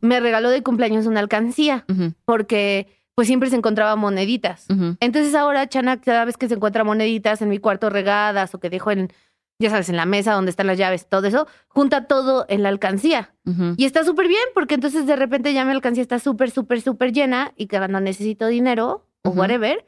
me 0.01 0.21
regaló 0.21 0.51
de 0.51 0.63
cumpleaños 0.63 1.07
una 1.07 1.21
alcancía, 1.21 1.85
porque 2.25 2.87
pues 3.15 3.29
siempre 3.29 3.51
se 3.51 3.57
encontraba 3.57 3.97
moneditas. 3.97 4.67
Entonces 5.01 5.35
ahora 5.35 5.69
Chana, 5.69 6.01
cada 6.01 6.25
vez 6.25 6.37
que 6.37 6.49
se 6.49 6.55
encuentra 6.55 6.85
moneditas 6.85 7.43
en 7.43 7.49
mi 7.49 7.59
cuarto 7.59 7.91
regadas 7.91 8.55
o 8.55 8.61
que 8.61 8.71
dejo 8.71 8.91
en, 8.91 9.13
ya 9.59 9.71
sabes, 9.71 9.89
en 9.89 9.97
la 9.97 10.07
mesa 10.07 10.33
donde 10.33 10.51
están 10.51 10.67
las 10.67 10.79
llaves, 10.79 11.07
todo 11.09 11.27
eso, 11.27 11.47
junta 11.69 12.07
todo 12.07 12.47
en 12.49 12.63
la 12.63 12.69
alcancía. 12.69 13.35
Y 13.77 13.85
está 13.85 14.05
súper 14.05 14.29
bien, 14.29 14.45
porque 14.55 14.75
entonces 14.75 15.07
de 15.07 15.17
repente 15.17 15.53
ya 15.53 15.65
mi 15.65 15.73
alcancía 15.73 16.03
está 16.03 16.19
súper, 16.19 16.51
súper, 16.51 16.81
súper 16.81 17.13
llena 17.13 17.53
y 17.57 17.67
que 17.67 17.77
cuando 17.77 18.01
necesito 18.01 18.47
dinero 18.47 19.07
o 19.25 19.31
whatever, 19.31 19.85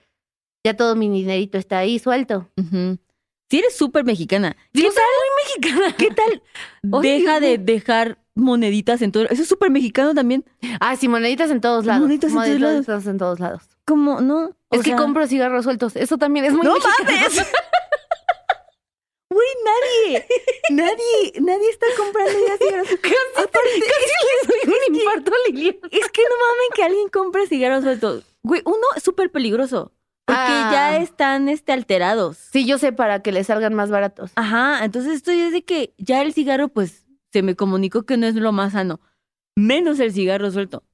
ya 0.65 0.75
todo 0.75 0.97
mi 0.97 1.09
dinerito 1.09 1.57
está 1.59 1.79
ahí 1.79 1.99
suelto. 1.99 2.51
Ujú. 2.57 2.99
Sí 3.51 3.59
eres 3.59 3.77
súper 3.77 4.05
mexicana. 4.05 4.57
Sí, 4.75 4.83
¿Qué 4.83 4.89
muy 4.89 5.45
mexicana. 5.45 5.97
¿Qué 5.97 6.11
tal? 6.11 6.43
Deja 7.03 7.41
de 7.41 7.59
dejar 7.59 8.19
moneditas 8.35 9.03
en 9.03 9.13
todo. 9.13 9.25
Eso 9.25 9.43
es 9.43 9.49
súper 9.49 9.71
mexicano 9.71 10.15
también. 10.15 10.45
Ah, 10.81 10.97
sí, 10.97 11.09
moneditas 11.09 11.51
en 11.51 11.61
todos 11.61 11.85
lados. 11.87 12.03
Moneditas 12.03 12.31
en 12.33 12.37
todos 12.37 12.61
lados. 12.89 13.07
En 13.07 13.19
todos 13.19 13.41
lados. 13.41 13.63
Como, 13.87 14.21
no. 14.21 14.51
O 14.69 14.77
es 14.77 14.83
que 14.83 14.97
compro 14.97 15.27
cigarros 15.27 15.65
sueltos. 15.65 15.95
Eso 15.97 16.19
también 16.19 16.45
es 16.47 16.53
muy 16.53 16.67
¡No 16.67 16.75
mexicano. 16.75 17.05
mames! 17.05 17.47
Güey, 19.31 19.49
nadie, 19.65 20.27
nadie, 20.71 21.41
nadie 21.41 21.69
está 21.71 21.87
comprando 21.97 22.33
ya 22.47 22.57
cigarros. 22.57 22.89
Casi 23.53 23.81
le 23.81 24.71
doy 24.71 24.79
un 24.89 24.95
infarto 24.95 25.33
a 25.33 25.51
Liliana. 25.51 25.79
Es 25.91 26.09
que 26.11 26.23
no 26.23 26.37
mamen 26.39 26.69
que 26.77 26.83
alguien 26.85 27.09
compre 27.09 27.47
cigarros 27.49 27.83
sueltos. 27.83 28.25
Güey, 28.45 28.63
uno 28.65 28.77
es 28.95 29.03
súper 29.03 29.33
peligroso. 29.33 29.91
Porque 30.27 30.41
Ah. 30.41 30.69
ya 30.73 30.97
están 30.99 31.49
este, 31.49 31.73
alterados. 31.73 32.37
Sí, 32.53 32.65
yo 32.65 32.79
sé 32.79 32.93
para 32.93 33.23
que 33.23 33.33
le 33.33 33.43
salgan 33.45 33.75
más 33.75 33.91
baratos. 33.91 34.31
Ajá, 34.37 34.85
entonces 34.85 35.15
esto 35.15 35.33
es 35.33 35.53
de 35.53 35.65
que 35.65 35.95
ya 35.99 36.23
el 36.23 36.33
cigarro, 36.33 36.69
pues, 36.69 37.04
se 37.35 37.43
me 37.43 37.57
comunicó 37.57 38.05
que 38.05 38.17
no 38.17 38.27
es 38.29 38.37
lo 38.37 38.53
más 38.53 38.75
sano. 38.75 39.01
Menos 39.57 39.99
el 39.99 40.13
cigarro 40.13 40.53
suelto. 40.53 40.85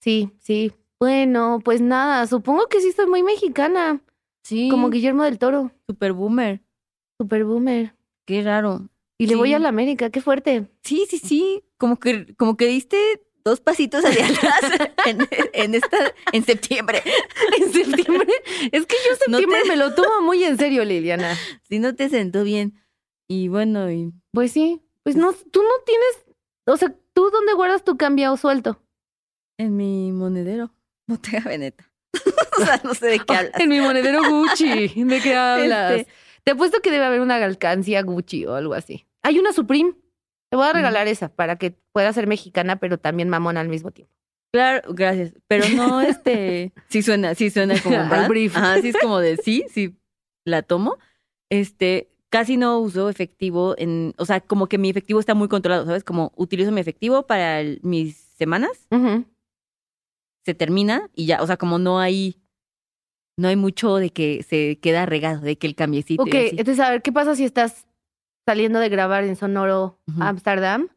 Sí, 0.00 0.32
sí. 0.40 0.72
Bueno, 0.98 1.60
pues 1.64 1.80
nada, 1.80 2.26
supongo 2.26 2.66
que 2.66 2.80
sí 2.80 2.88
estoy 2.88 3.06
muy 3.06 3.22
mexicana. 3.22 4.00
Sí. 4.42 4.68
Como 4.70 4.90
Guillermo 4.90 5.22
del 5.22 5.38
Toro, 5.38 5.70
Super 5.86 6.12
boomer. 6.12 6.62
super 7.16 7.44
boomer. 7.44 7.94
Qué 8.26 8.42
raro. 8.42 8.88
Y 9.18 9.26
le 9.26 9.34
Sí. 9.34 9.38
voy 9.38 9.54
a 9.54 9.60
la 9.60 9.68
América, 9.68 10.10
qué 10.10 10.20
fuerte. 10.20 10.66
Sí, 10.82 11.06
sí, 11.08 11.18
sí. 11.18 11.62
Como 11.78 11.96
que, 12.00 12.34
como 12.34 12.56
que 12.56 12.66
diste 12.66 12.98
dos 13.44 13.60
pasitos 13.60 14.04
hacia 14.04 14.26
atrás 14.26 14.90
en, 15.06 15.28
en 15.52 15.74
esta, 15.76 15.96
en 16.32 16.44
septiembre. 16.44 17.02
En 17.60 17.72
septiembre. 17.72 18.26
Es 18.72 18.84
que 18.86 18.96
yo 19.06 19.12
No 19.28 19.38
septiembre 19.38 19.60
te- 19.62 19.68
me 19.68 19.76
lo 19.76 19.94
tomo 19.94 20.22
muy 20.22 20.42
en 20.42 20.58
serio, 20.58 20.84
Liliana. 20.84 21.36
Si 21.68 21.78
no 21.78 21.94
te 21.94 22.08
sentó 22.08 22.42
bien. 22.42 22.74
Y 23.28 23.46
bueno, 23.48 23.90
y 23.92 24.12
Pues 24.32 24.50
sí. 24.50 24.80
Pues 25.04 25.16
no, 25.16 25.32
tú 25.32 25.62
no 25.62 25.68
tienes. 25.86 26.24
O 26.66 26.76
sea, 26.76 26.94
¿tú 27.12 27.30
dónde 27.30 27.52
guardas 27.52 27.84
tu 27.84 27.96
cambiado 27.96 28.36
suelto? 28.36 28.80
en 29.58 29.76
mi 29.76 30.10
monedero. 30.12 30.72
No 31.06 31.20
te 31.20 31.36
hagas 31.36 31.58
neta. 31.58 31.92
o 32.58 32.64
sea, 32.64 32.80
no 32.82 32.94
sé 32.94 33.06
de 33.08 33.18
qué 33.18 33.36
hablas. 33.36 33.60
En 33.60 33.68
mi 33.68 33.78
monedero 33.80 34.22
Gucci. 34.26 35.04
¿De 35.04 35.20
qué 35.20 35.34
hablas? 35.36 35.92
Este, 35.92 36.12
Te 36.44 36.52
apuesto 36.52 36.80
que 36.80 36.90
debe 36.90 37.04
haber 37.04 37.20
una 37.20 37.36
alcancía 37.36 38.02
Gucci 38.02 38.46
o 38.46 38.54
algo 38.54 38.72
así. 38.72 39.06
Hay 39.22 39.38
una 39.38 39.52
Supreme. 39.52 39.92
Te 40.50 40.56
voy 40.56 40.66
a 40.66 40.72
regalar 40.72 41.06
esa 41.06 41.28
para 41.28 41.56
que 41.56 41.72
pueda 41.92 42.10
ser 42.14 42.26
mexicana, 42.26 42.76
pero 42.80 42.98
también 42.98 43.28
mamona 43.28 43.60
al 43.60 43.68
mismo 43.68 43.90
tiempo. 43.90 44.14
Claro, 44.50 44.94
gracias. 44.94 45.34
Pero 45.46 45.68
no, 45.76 46.00
este. 46.00 46.72
Sí 46.88 47.02
suena, 47.02 47.34
sí 47.34 47.50
suena 47.50 47.78
como 47.82 47.96
Al 47.98 48.08
brand. 48.08 48.28
brief. 48.28 48.56
Ajá, 48.56 48.80
sí 48.80 48.88
es 48.88 48.96
como 48.96 49.18
de 49.18 49.36
sí, 49.36 49.66
sí, 49.68 49.94
la 50.46 50.62
tomo. 50.62 50.96
Este, 51.50 52.08
casi 52.34 52.56
no 52.56 52.80
uso 52.80 53.08
efectivo 53.08 53.76
en. 53.78 54.12
O 54.18 54.24
sea, 54.26 54.40
como 54.40 54.66
que 54.66 54.76
mi 54.76 54.90
efectivo 54.90 55.20
está 55.20 55.34
muy 55.34 55.46
controlado, 55.46 55.86
¿sabes? 55.86 56.02
Como 56.02 56.32
utilizo 56.34 56.72
mi 56.72 56.80
efectivo 56.80 57.28
para 57.28 57.60
el- 57.60 57.78
mis 57.84 58.16
semanas, 58.16 58.72
se 60.44 60.54
termina 60.54 61.08
y 61.14 61.26
ya. 61.26 61.40
O 61.42 61.46
sea, 61.46 61.56
como 61.56 61.78
no 61.78 62.00
hay. 62.00 62.40
No 63.38 63.48
hay 63.48 63.56
mucho 63.56 63.96
de 63.96 64.10
que 64.10 64.42
se 64.42 64.78
queda 64.80 65.06
regado, 65.06 65.40
de 65.42 65.56
que 65.58 65.66
el 65.68 65.74
cambiecito. 65.76 66.22
Ok, 66.24 66.34
entonces 66.34 66.80
a 66.80 66.90
ver, 66.90 67.02
¿qué 67.02 67.12
pasa 67.12 67.34
si 67.36 67.44
estás 67.44 67.86
saliendo 68.46 68.78
de 68.80 68.88
grabar 68.88 69.24
en 69.24 69.34
Sonoro, 69.36 69.98
Ujú. 70.08 70.22
Amsterdam, 70.22 70.88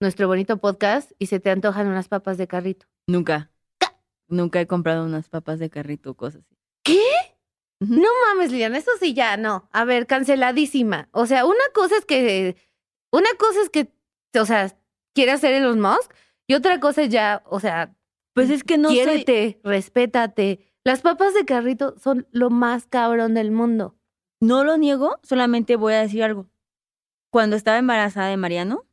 nuestro 0.00 0.26
bonito 0.28 0.56
podcast, 0.58 1.10
y 1.18 1.26
se 1.26 1.38
te 1.40 1.50
antojan 1.50 1.86
unas 1.88 2.08
papas 2.08 2.38
de 2.38 2.46
carrito? 2.48 2.86
Nunca. 3.08 3.50
Nunca 4.28 4.60
he 4.60 4.66
comprado 4.66 5.04
unas 5.04 5.28
papas 5.28 5.58
de 5.60 5.70
carrito 5.70 6.10
o 6.10 6.14
cosas 6.14 6.42
así. 6.44 6.55
No 7.88 8.08
mames, 8.28 8.50
Liliana, 8.52 8.78
eso 8.78 8.90
sí 9.00 9.14
ya 9.14 9.36
no. 9.36 9.68
A 9.72 9.84
ver, 9.84 10.06
canceladísima. 10.06 11.08
O 11.12 11.26
sea, 11.26 11.44
una 11.44 11.64
cosa 11.74 11.96
es 11.96 12.04
que. 12.04 12.56
Una 13.12 13.28
cosa 13.38 13.60
es 13.62 13.70
que, 13.70 13.92
o 14.38 14.44
sea, 14.46 14.76
quiere 15.14 15.32
hacer 15.32 15.54
Elon 15.54 15.80
Musk, 15.80 16.12
y 16.48 16.54
otra 16.54 16.80
cosa 16.80 17.02
es 17.02 17.08
ya, 17.10 17.42
o 17.46 17.60
sea, 17.60 17.94
Pues 18.34 18.50
es 18.50 18.62
que 18.64 18.76
no 18.78 18.88
soy- 18.88 18.96
quiérete, 18.98 19.60
respétate. 19.64 20.60
Las 20.84 21.00
papas 21.00 21.32
de 21.34 21.44
carrito 21.44 21.96
son 21.98 22.26
lo 22.30 22.50
más 22.50 22.86
cabrón 22.86 23.34
del 23.34 23.50
mundo. 23.50 23.96
No 24.40 24.62
lo 24.64 24.76
niego, 24.76 25.18
solamente 25.22 25.76
voy 25.76 25.94
a 25.94 26.00
decir 26.02 26.22
algo. 26.22 26.48
Cuando 27.32 27.56
estaba 27.56 27.78
embarazada 27.78 28.28
de 28.28 28.36
Mariano, 28.36 28.86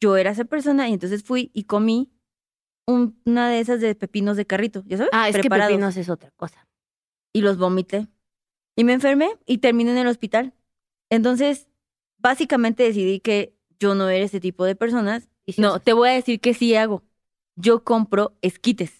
yo 0.00 0.16
era 0.16 0.30
esa 0.30 0.44
persona 0.44 0.88
y 0.88 0.94
entonces 0.94 1.22
fui 1.22 1.50
y 1.52 1.64
comí 1.64 2.12
un- 2.86 3.20
una 3.26 3.48
de 3.50 3.60
esas 3.60 3.80
de 3.80 3.94
pepinos 3.94 4.36
de 4.36 4.46
carrito, 4.46 4.82
¿ya 4.86 4.96
sabes? 4.96 5.10
Ah, 5.12 5.28
es 5.28 5.36
Preparados. 5.36 5.68
que 5.68 5.74
pepinos 5.74 5.96
es 5.96 6.08
otra 6.08 6.30
cosa. 6.32 6.66
Y 7.32 7.42
los 7.42 7.58
vomité. 7.58 8.06
Y 8.76 8.84
me 8.84 8.92
enfermé 8.92 9.30
y 9.46 9.58
terminé 9.58 9.90
en 9.92 9.98
el 9.98 10.06
hospital. 10.06 10.52
Entonces, 11.10 11.68
básicamente 12.18 12.82
decidí 12.82 13.20
que 13.20 13.54
yo 13.78 13.94
no 13.94 14.08
era 14.08 14.24
ese 14.24 14.40
tipo 14.40 14.64
de 14.64 14.74
personas. 14.76 15.28
No, 15.56 15.80
te 15.80 15.92
voy 15.92 16.08
a 16.10 16.12
decir 16.12 16.40
que 16.40 16.54
sí 16.54 16.74
hago. 16.76 17.02
Yo 17.56 17.82
compro 17.82 18.32
esquites 18.42 18.92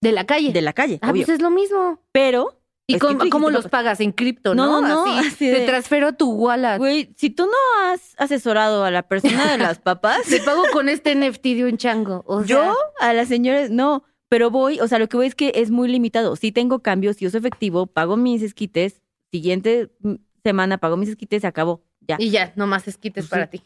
De 0.00 0.12
la 0.12 0.24
calle. 0.26 0.52
de 0.52 0.62
la 0.62 0.72
calle, 0.72 0.98
ah, 1.02 1.10
obvio. 1.10 1.24
pues 1.24 1.36
es 1.36 1.42
lo 1.42 1.50
mismo. 1.50 2.00
Pero, 2.12 2.60
¿Y 2.86 2.98
cómo, 2.98 3.18
cómo 3.30 3.50
los 3.50 3.64
lo- 3.64 3.70
pagas? 3.70 4.00
En 4.00 4.12
cripto, 4.12 4.54
No, 4.54 4.80
¿no? 4.82 4.88
no, 4.88 5.04
Así, 5.18 5.26
así 5.28 5.50
Te 5.50 5.60
de- 5.60 5.66
transfiero 5.66 6.08
a 6.08 6.12
tu 6.12 6.32
wallet. 6.32 6.78
güey, 6.78 7.14
si 7.16 7.30
tú 7.30 7.46
no 7.46 7.52
has 7.86 8.14
asesorado 8.18 8.84
a 8.84 8.90
la 8.90 9.04
persona 9.08 9.52
de 9.52 9.58
las 9.58 9.78
papas, 9.80 10.22
Te 10.28 10.40
pago 10.40 10.64
con 10.72 10.88
este 10.88 11.14
NFT 11.14 11.44
de 11.54 11.64
un 11.64 11.76
chango. 11.78 12.24
O 12.26 12.44
sea, 12.44 12.46
Yo 12.56 12.76
a 13.00 13.12
las 13.14 13.28
señoras, 13.28 13.70
no, 13.70 14.04
pero 14.28 14.50
voy, 14.50 14.80
o 14.80 14.88
sea, 14.88 14.98
lo 14.98 15.08
que 15.08 15.16
voy 15.16 15.26
es 15.26 15.34
que 15.34 15.52
es 15.54 15.70
muy 15.70 15.88
limitado. 15.88 16.36
Sí 16.36 16.52
tengo 16.52 16.80
cambios, 16.80 17.16
sí 17.16 17.26
uso 17.26 17.38
efectivo, 17.38 17.86
pago 17.86 18.16
mis 18.16 18.42
esquites, 18.42 19.02
siguiente 19.30 19.90
mm, 20.00 20.14
semana 20.42 20.78
pago 20.78 20.96
mis 20.96 21.08
esquites, 21.08 21.42
se 21.42 21.46
acabó, 21.46 21.82
ya. 22.00 22.16
Y 22.18 22.30
ya, 22.30 22.52
nomás 22.56 22.88
esquites 22.88 23.24
Pues 23.24 23.30
para 23.30 23.48
ti. 23.48 23.62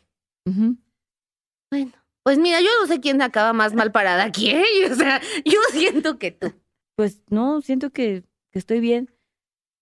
Bueno, 1.70 1.92
pues 2.22 2.38
mira, 2.38 2.60
yo 2.60 2.68
no 2.80 2.86
sé 2.86 3.00
quién 3.00 3.20
acaba 3.22 3.52
más 3.52 3.74
mal 3.74 3.92
parada 3.92 4.24
aquí, 4.24 4.50
¿eh? 4.50 4.64
O 4.90 4.94
sea, 4.94 5.20
yo 5.44 5.60
siento 5.72 6.18
que 6.18 6.32
tú. 6.32 6.52
Pues 6.94 7.22
no, 7.30 7.60
siento 7.60 7.90
que, 7.90 8.24
que 8.50 8.58
estoy 8.58 8.80
bien. 8.80 9.10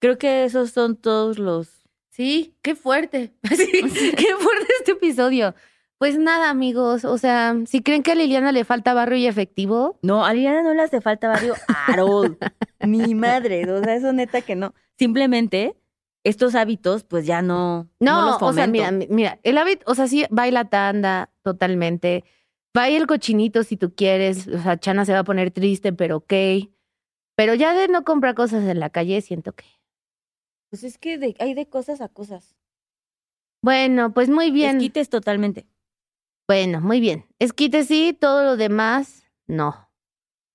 Creo 0.01 0.19
que 0.19 0.45
esos 0.45 0.71
son 0.71 0.97
todos 0.97 1.39
los... 1.39 1.89
Sí, 2.11 2.55
qué 2.62 2.75
fuerte. 2.75 3.35
Sí, 3.57 3.83
qué 4.17 4.35
fuerte 4.39 4.67
este 4.79 4.93
episodio. 4.93 5.55
Pues 5.99 6.19
nada, 6.19 6.51
amigos. 6.51 7.05
O 7.05 7.17
sea, 7.19 7.55
si 7.67 7.83
creen 7.83 8.03
que 8.03 8.13
a 8.13 8.15
Liliana 8.15 8.53
le 8.53 8.65
falta 8.65 8.93
barrio 8.95 9.17
y 9.19 9.27
efectivo, 9.27 9.99
No, 10.03 10.25
a 10.25 10.35
Liliana 10.35 10.63
no 10.63 10.75
le 10.75 10.83
hace 10.83 11.01
falta 11.01 11.29
barrio 11.29 11.55
Arol. 11.87 12.39
Mi 12.81 13.15
madre, 13.15 13.71
o 13.71 13.83
sea, 13.83 13.95
eso 13.97 14.13
neta 14.13 14.43
que 14.43 14.55
no. 14.57 14.75
Simplemente 14.99 15.77
estos 16.25 16.55
hábitos, 16.55 17.05
pues 17.05 17.25
ya 17.25 17.41
no, 17.41 17.89
no, 18.01 18.21
no, 18.21 18.27
los 18.27 18.35
o 18.37 18.39
sea, 18.53 18.65
fomento. 18.67 18.73
mira, 18.73 18.91
mi- 18.91 19.07
mira, 19.09 19.39
el 19.43 19.57
hábito, 19.59 19.91
o 19.91 19.95
sea, 19.95 20.07
sí, 20.09 20.27
baila 20.31 20.67
tanda 20.69 21.31
totalmente. 21.43 22.25
Vaya 22.75 22.97
el 22.99 23.07
cochinito 23.07 23.63
si 23.63 23.77
tú 23.79 23.95
quieres. 23.95 24.49
O 24.49 24.59
sea, 24.61 24.79
Chana 24.79 25.05
se 25.07 25.13
va 25.15 25.21
a 25.21 25.25
poner 25.25 25.51
triste, 25.51 25.93
pero 25.95 26.17
ok. 26.19 26.33
Pero 27.37 27.55
ya 27.55 27.73
de 27.73 27.89
no 27.89 28.05
comprar 28.05 28.35
cosas 28.35 28.65
en 28.65 28.81
la 28.81 28.91
calle, 28.91 29.21
siento 29.23 29.53
que. 29.55 29.65
Pues 30.69 30.85
es 30.85 30.99
que 30.99 31.17
de- 31.17 31.37
hay 31.39 31.55
de 31.55 31.69
cosas 31.69 32.01
a 32.03 32.09
cosas. 32.09 32.55
Bueno, 33.63 34.13
pues 34.13 34.29
muy 34.29 34.51
bien. 34.51 34.77
Esquites 34.77 35.09
totalmente. 35.09 35.67
Bueno, 36.49 36.81
muy 36.81 37.01
bien. 37.01 37.27
Esquite 37.39 37.85
sí, 37.85 38.17
todo 38.19 38.45
lo 38.45 38.57
demás, 38.57 39.25
no. 39.47 39.91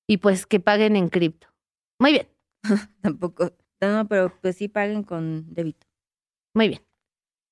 Y 0.07 0.17
pues 0.17 0.45
que 0.45 0.59
paguen 0.59 0.95
en 0.95 1.09
cripto. 1.09 1.47
Muy 1.99 2.11
bien, 2.13 2.27
Tampoco. 3.01 3.51
No, 3.81 4.07
pero 4.07 4.31
pues 4.41 4.57
sí 4.57 4.67
paguen 4.67 5.03
con 5.03 5.53
débito. 5.53 5.87
muy 6.55 6.69
bien. 6.69 6.81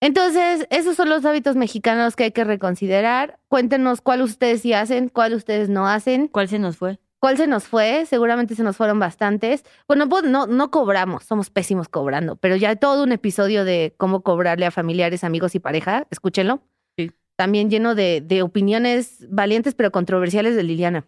Entonces, 0.01 0.67
esos 0.69 0.95
son 0.95 1.09
los 1.09 1.25
hábitos 1.25 1.55
mexicanos 1.57 2.15
que 2.15 2.25
hay 2.25 2.31
que 2.31 2.43
reconsiderar. 2.45 3.39
Cuéntenos 3.49 4.01
cuál 4.01 4.21
ustedes 4.21 4.61
sí 4.61 4.73
hacen, 4.73 5.09
cuál 5.09 5.33
ustedes 5.33 5.69
no 5.69 5.87
hacen, 5.87 6.27
¿Cuál 6.29 6.47
se 6.49 6.59
nos 6.59 6.77
fue? 6.77 6.99
cuál 7.19 7.37
se 7.37 7.47
nos 7.47 7.65
fue. 7.65 8.05
Seguramente 8.05 8.55
se 8.55 8.63
nos 8.63 8.77
fueron 8.77 8.99
bastantes. 8.99 9.65
Bueno, 9.87 10.07
pues 10.09 10.23
no, 10.23 10.47
no 10.47 10.71
cobramos, 10.71 11.23
somos 11.25 11.49
pésimos 11.49 11.89
cobrando, 11.89 12.37
pero 12.37 12.55
ya 12.55 12.75
todo 12.77 13.03
un 13.03 13.11
episodio 13.11 13.65
de 13.65 13.93
cómo 13.97 14.21
cobrarle 14.23 14.65
a 14.67 14.71
familiares, 14.71 15.23
amigos 15.25 15.55
y 15.55 15.59
pareja, 15.59 16.07
escúchenlo. 16.11 16.61
También 17.39 17.69
lleno 17.69 17.95
de, 17.95 18.19
de 18.19 18.41
opiniones 18.41 19.25
valientes 19.29 19.73
pero 19.73 19.93
controversiales 19.93 20.57
de 20.57 20.63
Liliana. 20.63 21.07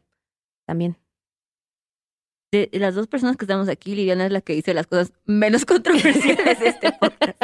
También. 0.65 0.95
De 2.53 2.69
las 2.71 2.95
dos 2.95 3.07
personas 3.07 3.35
que 3.35 3.43
estamos 3.43 3.67
aquí, 3.67 3.95
Liliana 3.95 4.27
es 4.27 4.31
la 4.31 4.39
que 4.39 4.53
dice 4.53 4.73
las 4.73 4.87
cosas 4.87 5.11
menos 5.25 5.65
controversiales 5.65 6.57
de 6.57 6.69
este 6.69 6.93
podcast. 6.93 7.37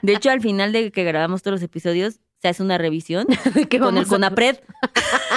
De 0.00 0.14
hecho, 0.14 0.30
al 0.30 0.40
final 0.40 0.72
de 0.72 0.90
que 0.90 1.04
grabamos 1.04 1.42
todos 1.42 1.56
los 1.56 1.62
episodios, 1.62 2.20
se 2.40 2.48
hace 2.48 2.62
una 2.62 2.78
revisión 2.78 3.26
¿Qué 3.68 3.78
con 3.78 3.98
el 3.98 4.06
CONAPRED 4.06 4.56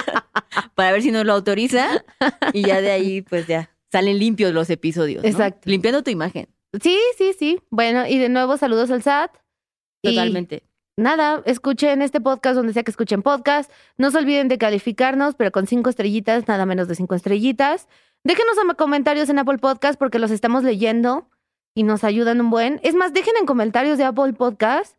para 0.74 0.92
ver 0.92 1.02
si 1.02 1.10
nos 1.10 1.26
lo 1.26 1.34
autoriza 1.34 2.02
y 2.54 2.62
ya 2.62 2.80
de 2.80 2.90
ahí, 2.90 3.20
pues 3.20 3.46
ya, 3.46 3.68
salen 3.90 4.18
limpios 4.18 4.54
los 4.54 4.70
episodios. 4.70 5.22
¿no? 5.24 5.28
Exacto. 5.28 5.68
Limpiando 5.68 6.02
tu 6.02 6.10
imagen, 6.10 6.48
Sí, 6.82 6.98
sí, 7.18 7.34
sí. 7.38 7.60
Bueno, 7.68 8.06
y 8.06 8.16
de 8.16 8.30
nuevo 8.30 8.56
saludos 8.56 8.90
al 8.90 9.02
SAT. 9.02 9.30
Totalmente. 10.02 10.62
Nada, 10.96 11.42
escuchen 11.46 12.02
este 12.02 12.20
podcast 12.20 12.56
donde 12.56 12.72
sea 12.72 12.82
que 12.82 12.90
escuchen 12.90 13.22
podcast. 13.22 13.70
No 13.96 14.10
se 14.10 14.18
olviden 14.18 14.48
de 14.48 14.58
calificarnos, 14.58 15.34
pero 15.34 15.52
con 15.52 15.66
cinco 15.66 15.90
estrellitas, 15.90 16.48
nada 16.48 16.66
menos 16.66 16.88
de 16.88 16.94
cinco 16.94 17.14
estrellitas. 17.14 17.88
Déjenos 18.24 18.56
en 18.58 18.74
comentarios 18.74 19.28
en 19.28 19.38
Apple 19.38 19.58
Podcast 19.58 19.98
porque 19.98 20.18
los 20.18 20.30
estamos 20.30 20.62
leyendo 20.62 21.28
y 21.74 21.82
nos 21.82 22.04
ayudan 22.04 22.40
un 22.40 22.50
buen. 22.50 22.80
Es 22.82 22.94
más, 22.94 23.12
dejen 23.12 23.36
en 23.36 23.46
comentarios 23.46 23.98
de 23.98 24.04
Apple 24.04 24.32
Podcast 24.34 24.96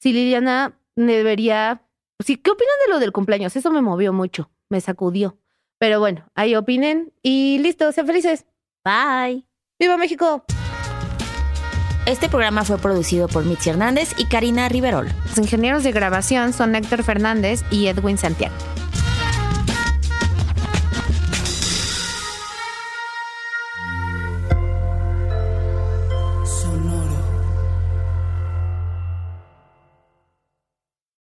si 0.00 0.12
Liliana 0.12 0.78
debería. 0.96 1.82
Sí, 2.20 2.36
¿Qué 2.36 2.50
opinan 2.50 2.74
de 2.86 2.92
lo 2.92 2.98
del 2.98 3.12
cumpleaños? 3.12 3.54
Eso 3.54 3.70
me 3.70 3.82
movió 3.82 4.12
mucho, 4.12 4.50
me 4.68 4.80
sacudió. 4.80 5.38
Pero 5.78 6.00
bueno, 6.00 6.28
ahí 6.34 6.56
opinen 6.56 7.12
y 7.22 7.58
listo, 7.58 7.92
sean 7.92 8.06
felices. 8.06 8.46
Bye. 8.84 9.44
¡Viva 9.78 9.96
México! 9.96 10.44
Este 12.08 12.30
programa 12.30 12.64
fue 12.64 12.78
producido 12.78 13.28
por 13.28 13.44
Mitzi 13.44 13.68
Hernández 13.68 14.14
y 14.16 14.24
Karina 14.24 14.66
Riverol. 14.70 15.08
Los 15.26 15.36
ingenieros 15.36 15.84
de 15.84 15.92
grabación 15.92 16.54
son 16.54 16.74
Héctor 16.74 17.02
Fernández 17.02 17.64
y 17.70 17.88
Edwin 17.88 18.16
Santiago. 18.16 18.54